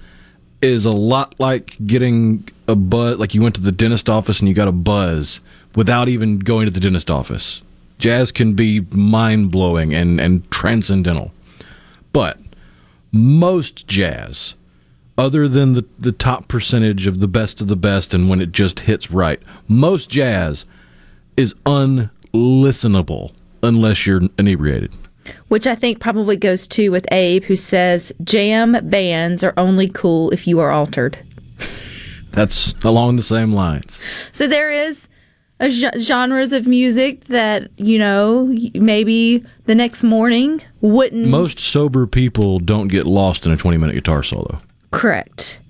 [0.63, 4.49] is a lot like getting a buzz like you went to the dentist office and
[4.49, 5.41] you got a buzz
[5.75, 7.63] without even going to the dentist office.
[7.99, 11.33] Jazz can be mind-blowing and and transcendental.
[12.13, 12.39] But
[13.13, 14.55] most jazz
[15.21, 18.53] other than the, the top percentage of the best of the best and when it
[18.53, 19.39] just hits right.
[19.69, 20.65] Most jazz
[21.37, 23.31] is unlistenable
[23.63, 24.91] unless you're inebriated.
[25.49, 30.31] Which I think probably goes to with Abe, who says jam bands are only cool
[30.31, 31.19] if you are altered.
[32.33, 34.01] That's along the same lines.
[34.33, 35.07] So there is
[35.61, 35.69] a
[35.99, 42.89] genres of music that you know maybe the next morning wouldn't Most sober people don't
[42.89, 44.63] get lost in a 20 minute guitar solo.
[44.91, 45.61] Correct.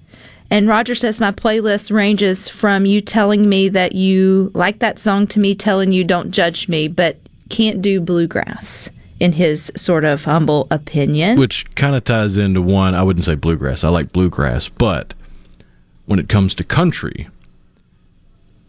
[0.50, 5.26] And Roger says my playlist ranges from you telling me that you like that song
[5.28, 7.18] to me telling you don't judge me, but
[7.50, 8.90] can't do bluegrass,
[9.20, 11.38] in his sort of humble opinion.
[11.38, 13.84] Which kind of ties into one, I wouldn't say bluegrass.
[13.84, 15.14] I like bluegrass, but
[16.06, 17.28] when it comes to country,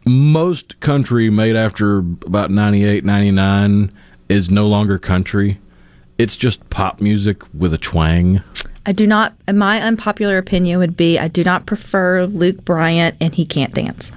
[0.05, 3.91] most country made after about 98, 99
[4.29, 5.59] is no longer country.
[6.17, 8.43] It's just pop music with a twang.
[8.85, 13.35] I do not, my unpopular opinion would be I do not prefer Luke Bryant and
[13.35, 14.11] he can't dance.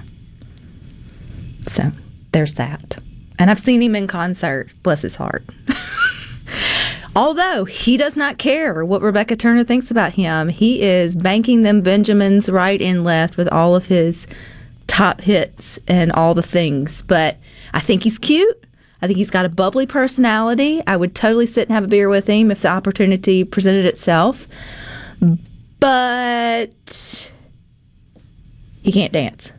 [1.67, 1.91] So
[2.31, 2.97] there's that.
[3.37, 5.43] And I've seen him in concert, bless his heart.
[7.15, 11.81] Although he does not care what Rebecca Turner thinks about him, he is banking them
[11.81, 14.27] Benjamins right and left with all of his
[14.87, 17.03] top hits and all the things.
[17.03, 17.37] But
[17.73, 18.63] I think he's cute.
[19.05, 20.81] I think he's got a bubbly personality.
[20.87, 24.47] I would totally sit and have a beer with him if the opportunity presented itself.
[25.79, 27.31] But
[28.81, 29.51] he can't dance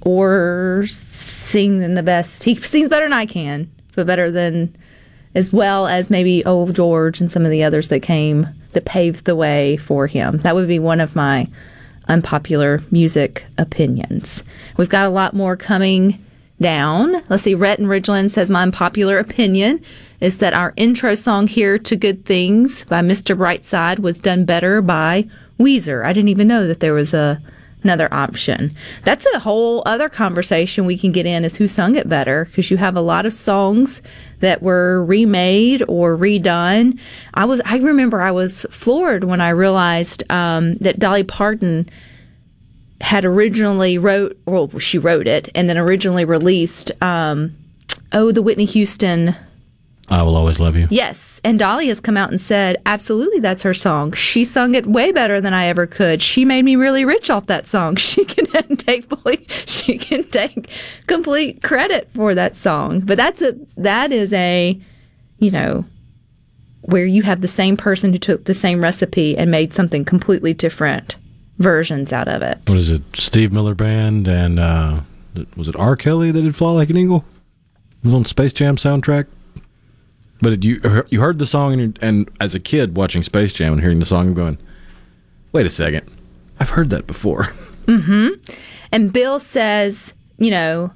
[0.00, 2.42] or sing in the best.
[2.42, 4.76] He sings better than I can, but better than
[5.36, 9.24] as well as maybe old George and some of the others that came that paved
[9.24, 10.38] the way for him.
[10.38, 11.46] That would be one of my
[12.08, 14.42] unpopular music opinions.
[14.76, 16.24] We've got a lot more coming
[16.60, 17.22] down.
[17.28, 17.54] Let's see.
[17.54, 19.82] Rhett and Ridgeland says my unpopular opinion
[20.20, 23.36] is that our intro song here to Good Things by Mr.
[23.36, 26.04] Brightside was done better by Weezer.
[26.04, 27.40] I didn't even know that there was a
[27.82, 28.76] another option.
[29.04, 32.70] That's a whole other conversation we can get in is who sung it better because
[32.70, 34.02] you have a lot of songs
[34.40, 36.98] that were remade or redone.
[37.34, 41.88] I was I remember I was floored when I realized um, that Dolly Parton
[43.00, 47.56] had originally wrote well she wrote it and then originally released um,
[48.12, 49.34] oh the Whitney Houston
[50.10, 50.88] I will always love you.
[50.90, 54.12] Yes, and Dolly has come out and said, absolutely, that's her song.
[54.12, 56.20] She sung it way better than I ever could.
[56.20, 57.96] She made me really rich off that song.
[58.10, 60.68] She can take fully, she can take
[61.06, 63.00] complete credit for that song.
[63.00, 64.80] But that's a that is a,
[65.38, 65.84] you know,
[66.80, 70.54] where you have the same person who took the same recipe and made something completely
[70.54, 71.16] different
[71.60, 72.58] versions out of it.
[72.66, 73.02] What is it?
[73.14, 75.00] Steve Miller Band and uh,
[75.56, 75.94] was it R.
[75.94, 77.24] Kelly that did "Fly Like an Eagle"?
[78.02, 79.26] It was on Space Jam soundtrack.
[80.42, 83.82] But you you heard the song and, and as a kid watching Space Jam and
[83.82, 84.58] hearing the song, I'm going,
[85.52, 86.10] wait a second,
[86.58, 87.52] I've heard that before.
[87.86, 88.52] Mm-hmm.
[88.92, 90.92] And Bill says, you know,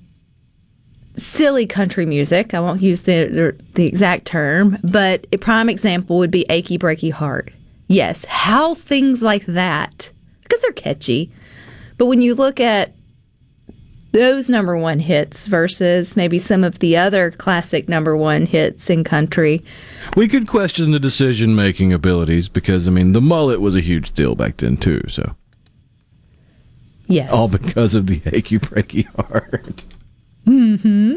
[1.16, 2.54] silly country music.
[2.54, 6.78] I won't use the, the, the exact term, but a prime example would be Achy
[6.78, 7.52] Breaky Heart.
[7.88, 10.12] Yes, how things like that,
[10.54, 11.32] because they're catchy.
[11.98, 12.92] But when you look at
[14.12, 19.02] those number one hits versus maybe some of the other classic number one hits in
[19.02, 19.64] country,
[20.16, 24.12] We could question the decision making abilities because, I mean, the mullet was a huge
[24.14, 25.34] deal back then, too, so.
[27.08, 27.32] yes.
[27.32, 29.84] All because of the achy breaky heart.
[30.44, 31.16] hmm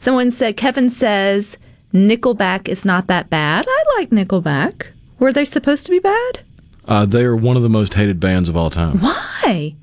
[0.00, 1.56] Someone said, Kevin says,
[1.92, 3.64] Nickelback is not that bad.
[3.68, 4.88] I like Nickelback.
[5.20, 6.40] Were they supposed to be bad?
[6.86, 9.74] Uh, they are one of the most hated bands of all time Why?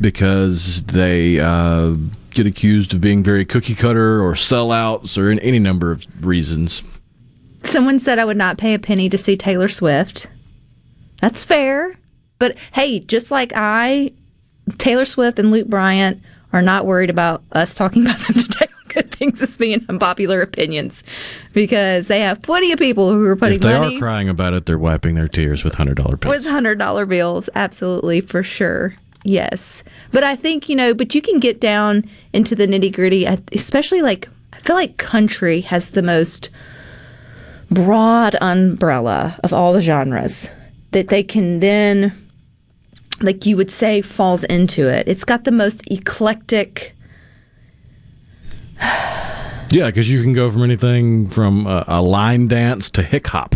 [0.00, 1.94] because they uh,
[2.30, 6.82] get accused of being very cookie cutter or sellouts or in any number of reasons.
[7.64, 10.26] Someone said I would not pay a penny to see Taylor Swift.
[11.20, 11.96] That's fair.
[12.38, 14.12] But hey, just like I,
[14.78, 16.20] Taylor Swift and Luke Bryant
[16.52, 18.66] are not worried about us talking about them today
[19.22, 21.04] things as being unpopular opinions
[21.52, 24.52] because they have plenty of people who are putting if they money are crying about
[24.52, 26.36] it, they're wiping their tears with hundred dollar bills.
[26.36, 27.48] with hundred dollar bills.
[27.54, 28.94] Absolutely, for sure.
[29.24, 30.94] Yes, but I think you know.
[30.94, 35.60] But you can get down into the nitty gritty, especially like I feel like country
[35.62, 36.50] has the most
[37.70, 40.50] broad umbrella of all the genres
[40.90, 42.12] that they can then,
[43.20, 45.06] like you would say, falls into it.
[45.06, 46.96] It's got the most eclectic.
[49.72, 53.54] Yeah, because you can go from anything from a, a line dance to hick hop.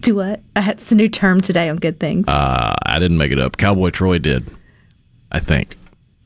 [0.00, 0.40] Do what?
[0.54, 2.28] I had it's a new term today on good things.
[2.28, 3.56] Uh, I didn't make it up.
[3.56, 4.48] Cowboy Troy did,
[5.32, 5.76] I think,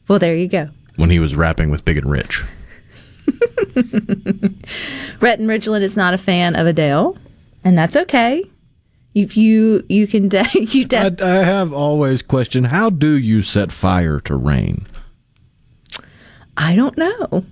[0.08, 0.68] Well, there you go.
[0.96, 2.42] when he was rapping with Big and Rich.
[5.20, 7.16] Rhett and Ridgeland is not a fan of Adele,
[7.64, 8.44] and that's okay.
[9.14, 13.42] If you you can de- you de- I, I have always questioned how do you
[13.42, 14.86] set fire to rain?
[16.56, 17.44] I don't know,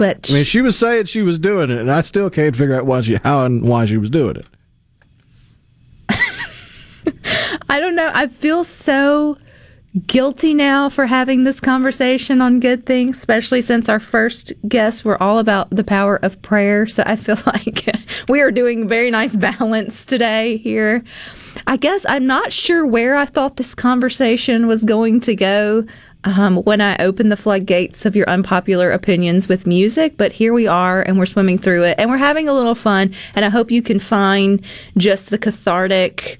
[0.00, 2.74] but I mean, she was saying she was doing it, and I still can't figure
[2.74, 4.46] out why she how and why she was doing it.
[7.68, 8.10] I don't know.
[8.14, 9.36] I feel so
[10.06, 15.22] guilty now for having this conversation on good things, especially since our first guests were
[15.22, 16.86] all about the power of prayer.
[16.86, 17.94] So I feel like
[18.26, 21.04] we are doing very nice balance today here.
[21.66, 25.84] I guess I'm not sure where I thought this conversation was going to go
[26.24, 30.66] um, when I opened the floodgates of your unpopular opinions with music, but here we
[30.66, 33.14] are and we're swimming through it and we're having a little fun.
[33.34, 34.62] And I hope you can find
[34.96, 36.38] just the cathartic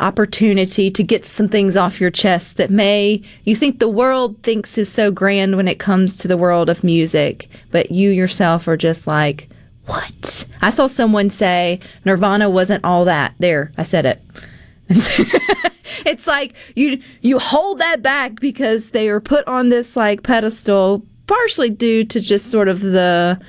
[0.00, 4.76] opportunity to get some things off your chest that may you think the world thinks
[4.76, 8.76] is so grand when it comes to the world of music, but you yourself are
[8.76, 9.48] just like,
[9.86, 10.46] what?
[10.62, 13.34] I saw someone say Nirvana wasn't all that.
[13.38, 15.70] There, I said it.
[16.04, 21.04] it's like you you hold that back because they are put on this like pedestal
[21.26, 23.40] partially due to just sort of the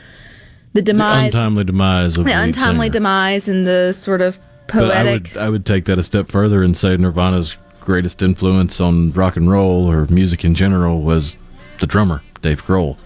[0.73, 2.93] the demise the untimely demise of the untimely singer.
[2.93, 4.37] demise and the sort of
[4.67, 8.21] But I poetic would I would take that a step further and say Nirvana's greatest
[8.21, 11.37] influence on rock and roll or music in general was
[11.79, 12.97] the drummer Dave Grohl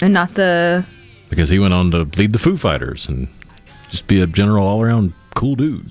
[0.00, 0.84] and not the
[1.28, 3.28] because he went on to lead the Foo Fighters and
[3.90, 5.90] just be a general all around cool dude.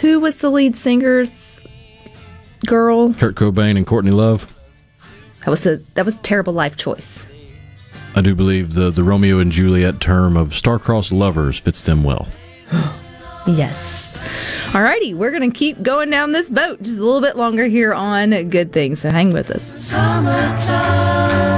[0.00, 1.60] Who was the lead singer's
[2.66, 3.12] girl?
[3.14, 4.46] Kurt Cobain and Courtney Love.
[5.44, 7.26] that was a that was a terrible life choice.
[8.14, 12.28] I do believe the the Romeo and Juliet term of star-crossed lovers fits them well.
[13.46, 14.22] yes.
[14.68, 18.30] Alrighty we're gonna keep going down this boat just a little bit longer here on
[18.50, 19.64] good things so hang with us.
[19.82, 21.57] Summertime,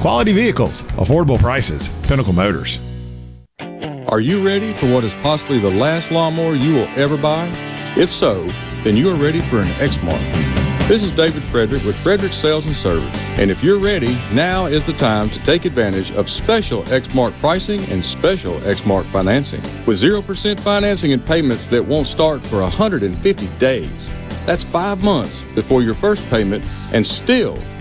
[0.00, 2.78] Quality vehicles, affordable prices, Pinnacle Motors.
[4.08, 7.50] Are you ready for what is possibly the last lawnmower you will ever buy?
[7.96, 8.46] If so,
[8.84, 10.20] then you are ready for an Exmark.
[10.86, 13.16] This is David Frederick with Frederick Sales and Service.
[13.38, 17.82] And if you're ready, now is the time to take advantage of special Exmark pricing
[17.86, 19.62] and special Exmark financing.
[19.86, 24.10] With 0% financing and payments that won't start for 150 days.
[24.44, 27.58] That's five months before your first payment and still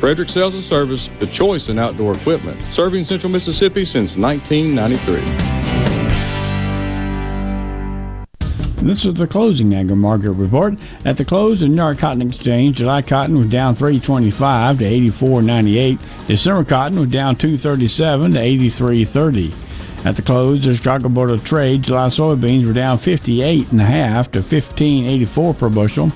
[0.00, 5.20] Frederick Sales and Service, the choice in outdoor equipment, serving Central Mississippi since 1993.
[8.82, 10.78] This is the closing agri market report.
[11.04, 16.26] At the close of New York Cotton Exchange, July cotton was down 325 to 84.98.
[16.26, 20.06] December cotton was down 237 to 83.30.
[20.06, 23.82] At the close, of the Chicago Board of Trade, July soybeans were down 58 and
[23.82, 26.10] a half to 15.84 per bushel.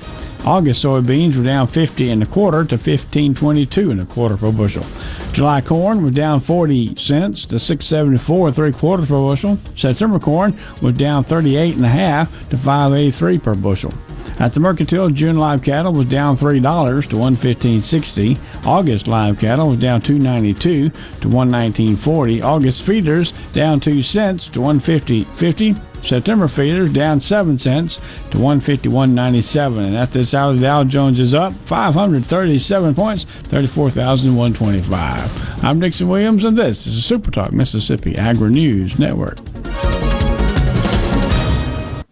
[0.46, 4.84] August soybeans were down 50 and a quarter to 15.22 and a quarter per bushel.
[5.32, 9.58] July corn was down 40 cents to 6.74 and three quarters per bushel.
[9.74, 13.92] September corn was down 38 and a half to 5.83 per bushel.
[14.38, 18.36] At the Mercantile, June live cattle was down three dollars to one fifteen sixty.
[18.64, 20.90] August live cattle was down two ninety two
[21.20, 22.42] to one nineteen forty.
[22.42, 25.76] August feeders down two cents to one fifty fifty.
[26.04, 27.98] September feeders down 7 cents
[28.30, 29.86] to 151.97.
[29.86, 35.64] And at this hour, the Dow Jones is up 537 points, 34,125.
[35.64, 39.38] I'm Dixon Williams, and this is the Super Talk Mississippi Agri News Network.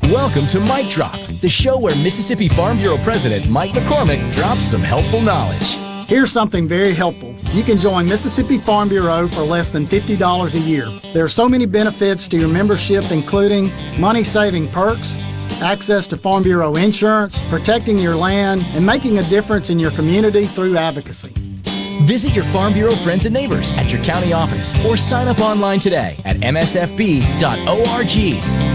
[0.05, 4.83] Welcome to Mike Drop, the show where Mississippi Farm Bureau President Mike McCormick drops some
[4.83, 5.77] helpful knowledge.
[6.07, 7.32] Here's something very helpful.
[7.51, 10.89] You can join Mississippi Farm Bureau for less than $50 a year.
[11.13, 13.71] There are so many benefits to your membership, including
[14.01, 15.19] money saving perks,
[15.61, 20.47] access to Farm Bureau insurance, protecting your land, and making a difference in your community
[20.47, 21.35] through advocacy.
[22.05, 25.79] Visit your Farm Bureau friends and neighbors at your county office or sign up online
[25.79, 28.15] today at msfb.org.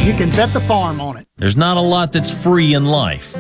[0.08, 1.28] You can bet the farm on it.
[1.38, 3.36] There's not a lot that's free in life.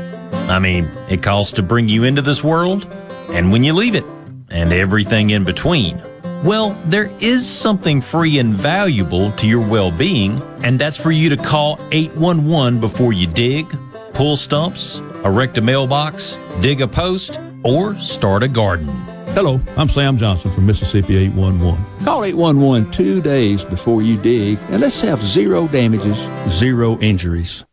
[0.50, 2.86] I mean, it costs to bring you into this world
[3.30, 4.06] and when you leave it,
[4.52, 6.02] and everything in between.
[6.44, 11.30] Well, there is something free and valuable to your well being, and that's for you
[11.30, 13.76] to call 811 before you dig,
[14.14, 18.88] pull stumps, erect a mailbox, dig a post, or start a garden.
[19.34, 22.06] Hello, I'm Sam Johnson from Mississippi 811.
[22.06, 26.18] Call 811 two days before you dig, and let's have zero damages,
[26.50, 27.66] zero injuries.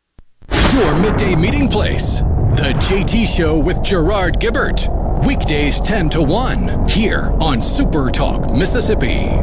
[0.74, 2.20] Your midday meeting place.
[2.54, 5.03] The JT Show with Gerard Gibert.
[5.26, 9.40] Weekdays 10 to 1 here on Super Talk Mississippi.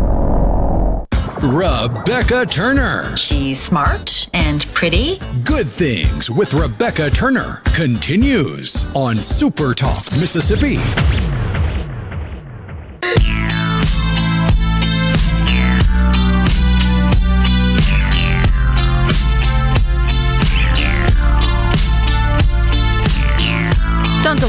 [1.41, 3.15] Rebecca Turner.
[3.17, 5.19] She's smart and pretty.
[5.43, 10.77] Good Things with Rebecca Turner continues on Super Talk Mississippi.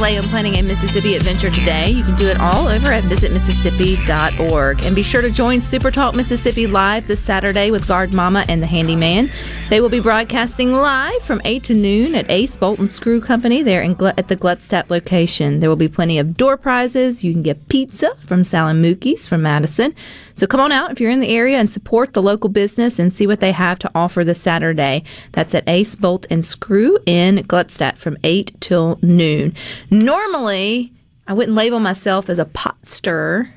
[0.03, 1.89] Delay on planning a Mississippi adventure today.
[1.89, 4.83] You can do it all over at visitmississippi.org.
[4.83, 8.61] And be sure to join Super Talk Mississippi live this Saturday with Guard Mama and
[8.61, 9.31] the Handyman.
[9.71, 13.63] They will be broadcasting live from 8 to noon at Ace Bolt and Screw Company
[13.63, 15.61] there in at the Gluckstadt location.
[15.61, 17.23] There will be plenty of door prizes.
[17.23, 19.95] You can get pizza from Salamukis from Madison.
[20.35, 23.13] So come on out if you're in the area and support the local business and
[23.13, 25.05] see what they have to offer this Saturday.
[25.33, 29.55] That's at Ace Bolt and Screw in Gluckstadt from 8 till noon.
[29.93, 30.91] Normally,
[31.27, 33.53] I wouldn't label myself as a pot stirrer,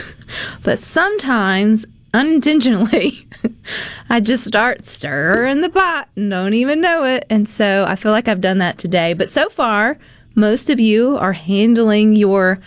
[0.62, 3.28] but sometimes unintentionally,
[4.08, 7.26] I just start stirring the pot and don't even know it.
[7.28, 9.12] And so I feel like I've done that today.
[9.12, 9.98] But so far,
[10.34, 12.60] most of you are handling your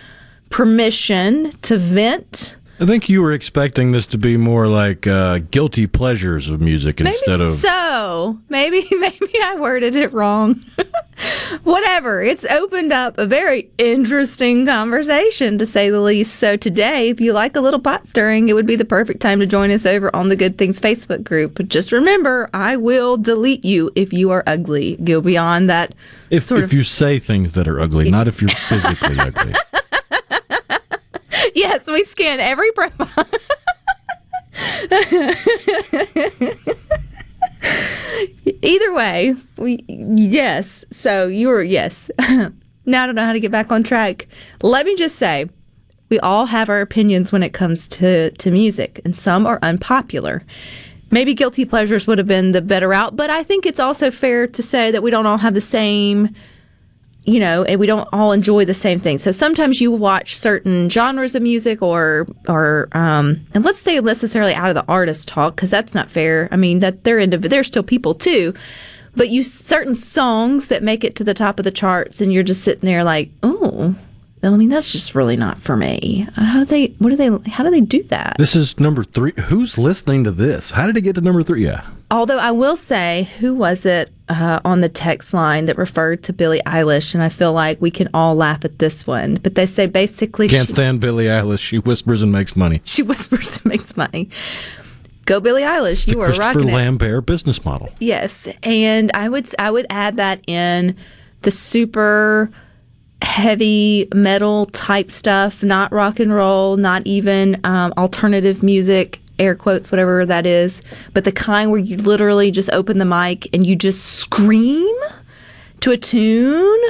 [0.52, 5.88] permission to vent I think you were expecting this to be more like uh, guilty
[5.88, 7.54] pleasures of music Maybe instead of.
[7.54, 8.38] so.
[8.50, 10.64] Maybe maybe I worded it wrong.
[11.64, 12.22] Whatever.
[12.22, 16.36] It's opened up a very interesting conversation to say the least.
[16.36, 19.40] So today, if you like a little pot stirring, it would be the perfect time
[19.40, 21.56] to join us over on the Good Things Facebook group.
[21.56, 24.98] But just remember, I will delete you if you are ugly.
[24.98, 25.96] Go beyond that
[26.30, 29.56] If, sort if of you say things that are ugly, not if you're physically ugly.
[32.28, 33.26] Every profile.
[38.62, 40.86] Either way, we yes.
[40.92, 42.12] So you were yes.
[42.20, 44.28] now I don't know how to get back on track.
[44.62, 45.50] Let me just say,
[46.10, 50.44] we all have our opinions when it comes to to music, and some are unpopular.
[51.10, 54.46] Maybe guilty pleasures would have been the better out, but I think it's also fair
[54.48, 56.36] to say that we don't all have the same
[57.28, 59.18] you know, and we don't all enjoy the same thing.
[59.18, 64.54] So sometimes you watch certain genres of music or, or, um, and let's say necessarily
[64.54, 66.48] out of the artist talk, because that's not fair.
[66.52, 68.54] I mean, that they're indiv- they're still people too.
[69.14, 72.44] But you, certain songs that make it to the top of the charts and you're
[72.44, 73.94] just sitting there like, oh,
[74.42, 76.30] I mean, that's just really not for me.
[76.36, 78.38] How do they, what do they, how do they do that?
[78.38, 79.34] This is number three.
[79.50, 80.72] Who's listening to this?
[80.72, 81.66] How did it get to number three?
[81.66, 81.86] Yeah.
[82.10, 86.34] Although I will say, who was it uh, on the text line that referred to
[86.34, 87.14] Billie Eilish?
[87.14, 89.36] And I feel like we can all laugh at this one.
[89.36, 91.60] But they say basically, Can't she, stand Billie Eilish.
[91.60, 92.82] She whispers and makes money.
[92.86, 94.30] she whispers and makes money.
[95.26, 96.74] Go Billie Eilish, you are Christopher rocking it.
[96.74, 97.90] Lambert business model.
[98.00, 100.96] Yes, and I would I would add that in
[101.42, 102.50] the super
[103.22, 109.92] heavy metal type stuff, not rock and roll, not even um, alternative music, air quotes,
[109.92, 110.82] whatever that is,
[111.14, 114.96] but the kind where you literally just open the mic and you just scream
[115.82, 116.82] to a tune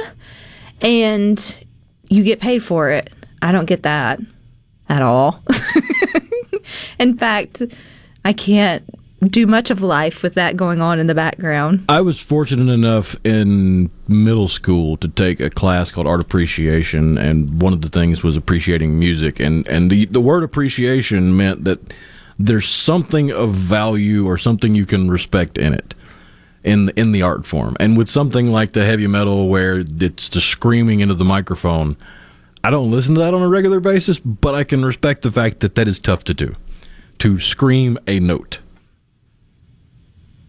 [0.80, 1.56] and
[2.08, 3.12] you get paid for it.
[3.42, 4.20] I don't get that
[4.88, 5.42] at all.
[6.98, 7.62] in fact,
[8.24, 8.82] I can't
[9.20, 11.84] do much of life with that going on in the background.
[11.88, 17.60] I was fortunate enough in middle school to take a class called art appreciation, and
[17.60, 19.40] one of the things was appreciating music.
[19.40, 21.92] and And the the word appreciation meant that
[22.38, 25.94] there's something of value or something you can respect in it.
[26.64, 30.40] In, in the art form and with something like the heavy metal where it's the
[30.40, 31.96] screaming into the microphone
[32.64, 35.60] i don't listen to that on a regular basis but i can respect the fact
[35.60, 36.56] that that is tough to do
[37.18, 38.58] to scream a note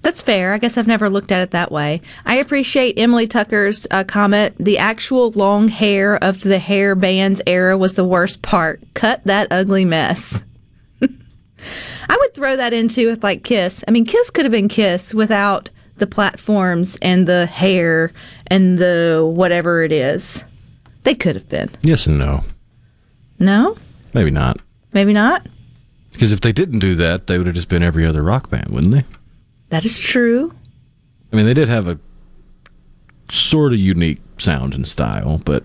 [0.01, 0.53] That's fair.
[0.53, 2.01] I guess I've never looked at it that way.
[2.25, 4.55] I appreciate Emily Tucker's uh, comment.
[4.57, 8.81] The actual long hair of the hair bands era was the worst part.
[8.93, 10.43] Cut that ugly mess.
[12.09, 13.83] I would throw that into with like Kiss.
[13.87, 18.11] I mean, Kiss could have been Kiss without the platforms and the hair
[18.47, 20.43] and the whatever it is.
[21.03, 21.69] They could have been.
[21.81, 22.43] yes and no
[23.39, 23.77] No?
[24.13, 24.59] maybe not
[24.93, 25.47] Maybe not?
[26.11, 28.69] because if they didn't do that they would have just been every other rock band
[28.69, 29.05] wouldn't they
[29.69, 30.53] That is true.
[31.31, 31.99] I mean, they did have a
[33.31, 35.63] sort of unique sound and style, but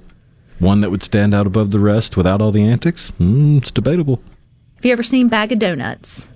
[0.58, 3.10] one that would stand out above the rest without all the antics?
[3.18, 4.20] Mm, it's debatable.
[4.84, 6.28] Have you ever seen Bag of Donuts?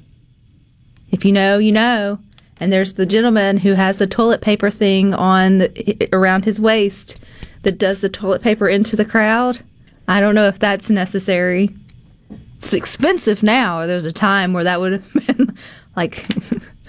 [1.10, 2.18] If you know, you know.
[2.58, 7.22] And there's the gentleman who has the toilet paper thing on the, around his waist
[7.64, 9.60] that does the toilet paper into the crowd.
[10.08, 11.76] I don't know if that's necessary.
[12.56, 13.84] It's expensive now.
[13.84, 15.54] There's a time where that would have been
[15.94, 16.26] like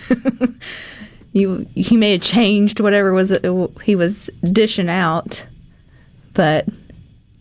[1.33, 1.67] you.
[1.75, 3.37] He may have changed whatever was
[3.83, 5.43] he was dishing out,
[6.33, 6.69] but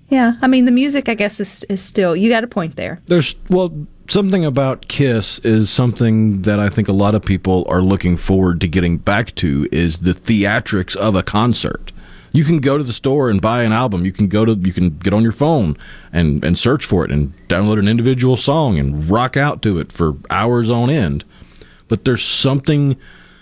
[0.09, 1.09] yeah, I mean the music.
[1.09, 2.17] I guess is is still.
[2.17, 3.01] You got a point there.
[3.07, 3.73] There's, well,
[4.09, 8.61] something about Kiss is something that I think a lot of people are looking forward
[8.63, 11.93] to getting back to is the theatrics of a concert.
[12.33, 14.05] You can go to the store and buy an album.
[14.05, 15.77] You can go to you can get on your phone
[16.13, 19.93] and and search for it and download an individual song and rock out to it
[19.93, 21.25] for hours on end.
[21.89, 22.97] But there's something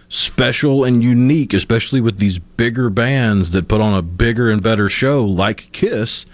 [0.09, 4.89] special and unique, especially with these bigger bands that put on a bigger and better
[4.89, 6.25] show like Kiss,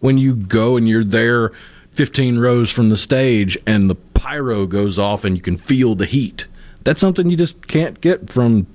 [0.00, 1.52] when you go and you're there
[1.92, 6.06] 15 rows from the stage and the pyro goes off and you can feel the
[6.06, 6.46] heat.
[6.84, 8.66] That's something you just can't get from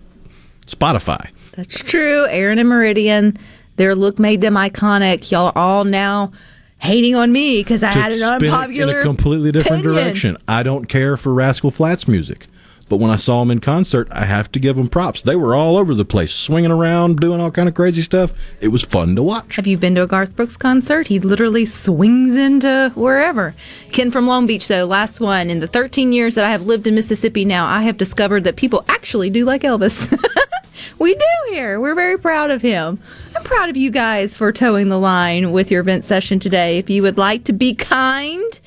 [0.68, 1.30] Spotify.
[1.54, 2.28] That's true.
[2.28, 3.38] Aaron and Meridian,
[3.78, 5.32] their look made them iconic.
[5.32, 6.32] Y'all are all now
[6.80, 10.04] hating on me because I had an spin it unpopular in a completely different opinion.
[10.04, 10.38] direction.
[10.48, 12.48] I don't care for Rascal Flatts music,
[12.90, 15.22] but when I saw them in concert, I have to give them props.
[15.22, 18.34] They were all over the place, swinging around, doing all kind of crazy stuff.
[18.62, 19.56] It was fun to watch.
[19.58, 21.08] Have you been to a Garth Brooks concert?
[21.08, 23.54] He literally swings into wherever.
[23.92, 25.50] Ken from Long Beach, though, last one.
[25.50, 28.56] In the 13 years that I have lived in Mississippi now, I have discovered that
[28.56, 30.12] people actually do like Elvis.
[31.00, 31.80] we do here.
[31.80, 33.00] We're very proud of him.
[33.36, 36.78] I'm proud of you guys for toeing the line with your vent session today.
[36.78, 38.60] If you would like to be kind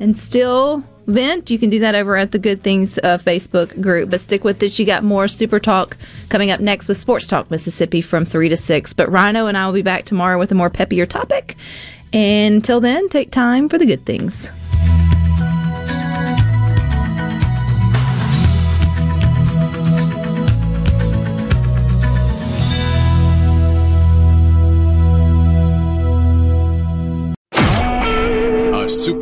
[0.00, 4.10] and still vent, you can do that over at the Good Things uh, Facebook group.
[4.10, 4.78] But stick with it.
[4.78, 5.96] You got more Super Talk
[6.28, 8.92] coming up next with Sports Talk Mississippi from 3 to 6.
[8.92, 11.56] But Rhino and I will be back tomorrow with a more peppier topic.
[12.12, 14.50] And until then, take time for the good things.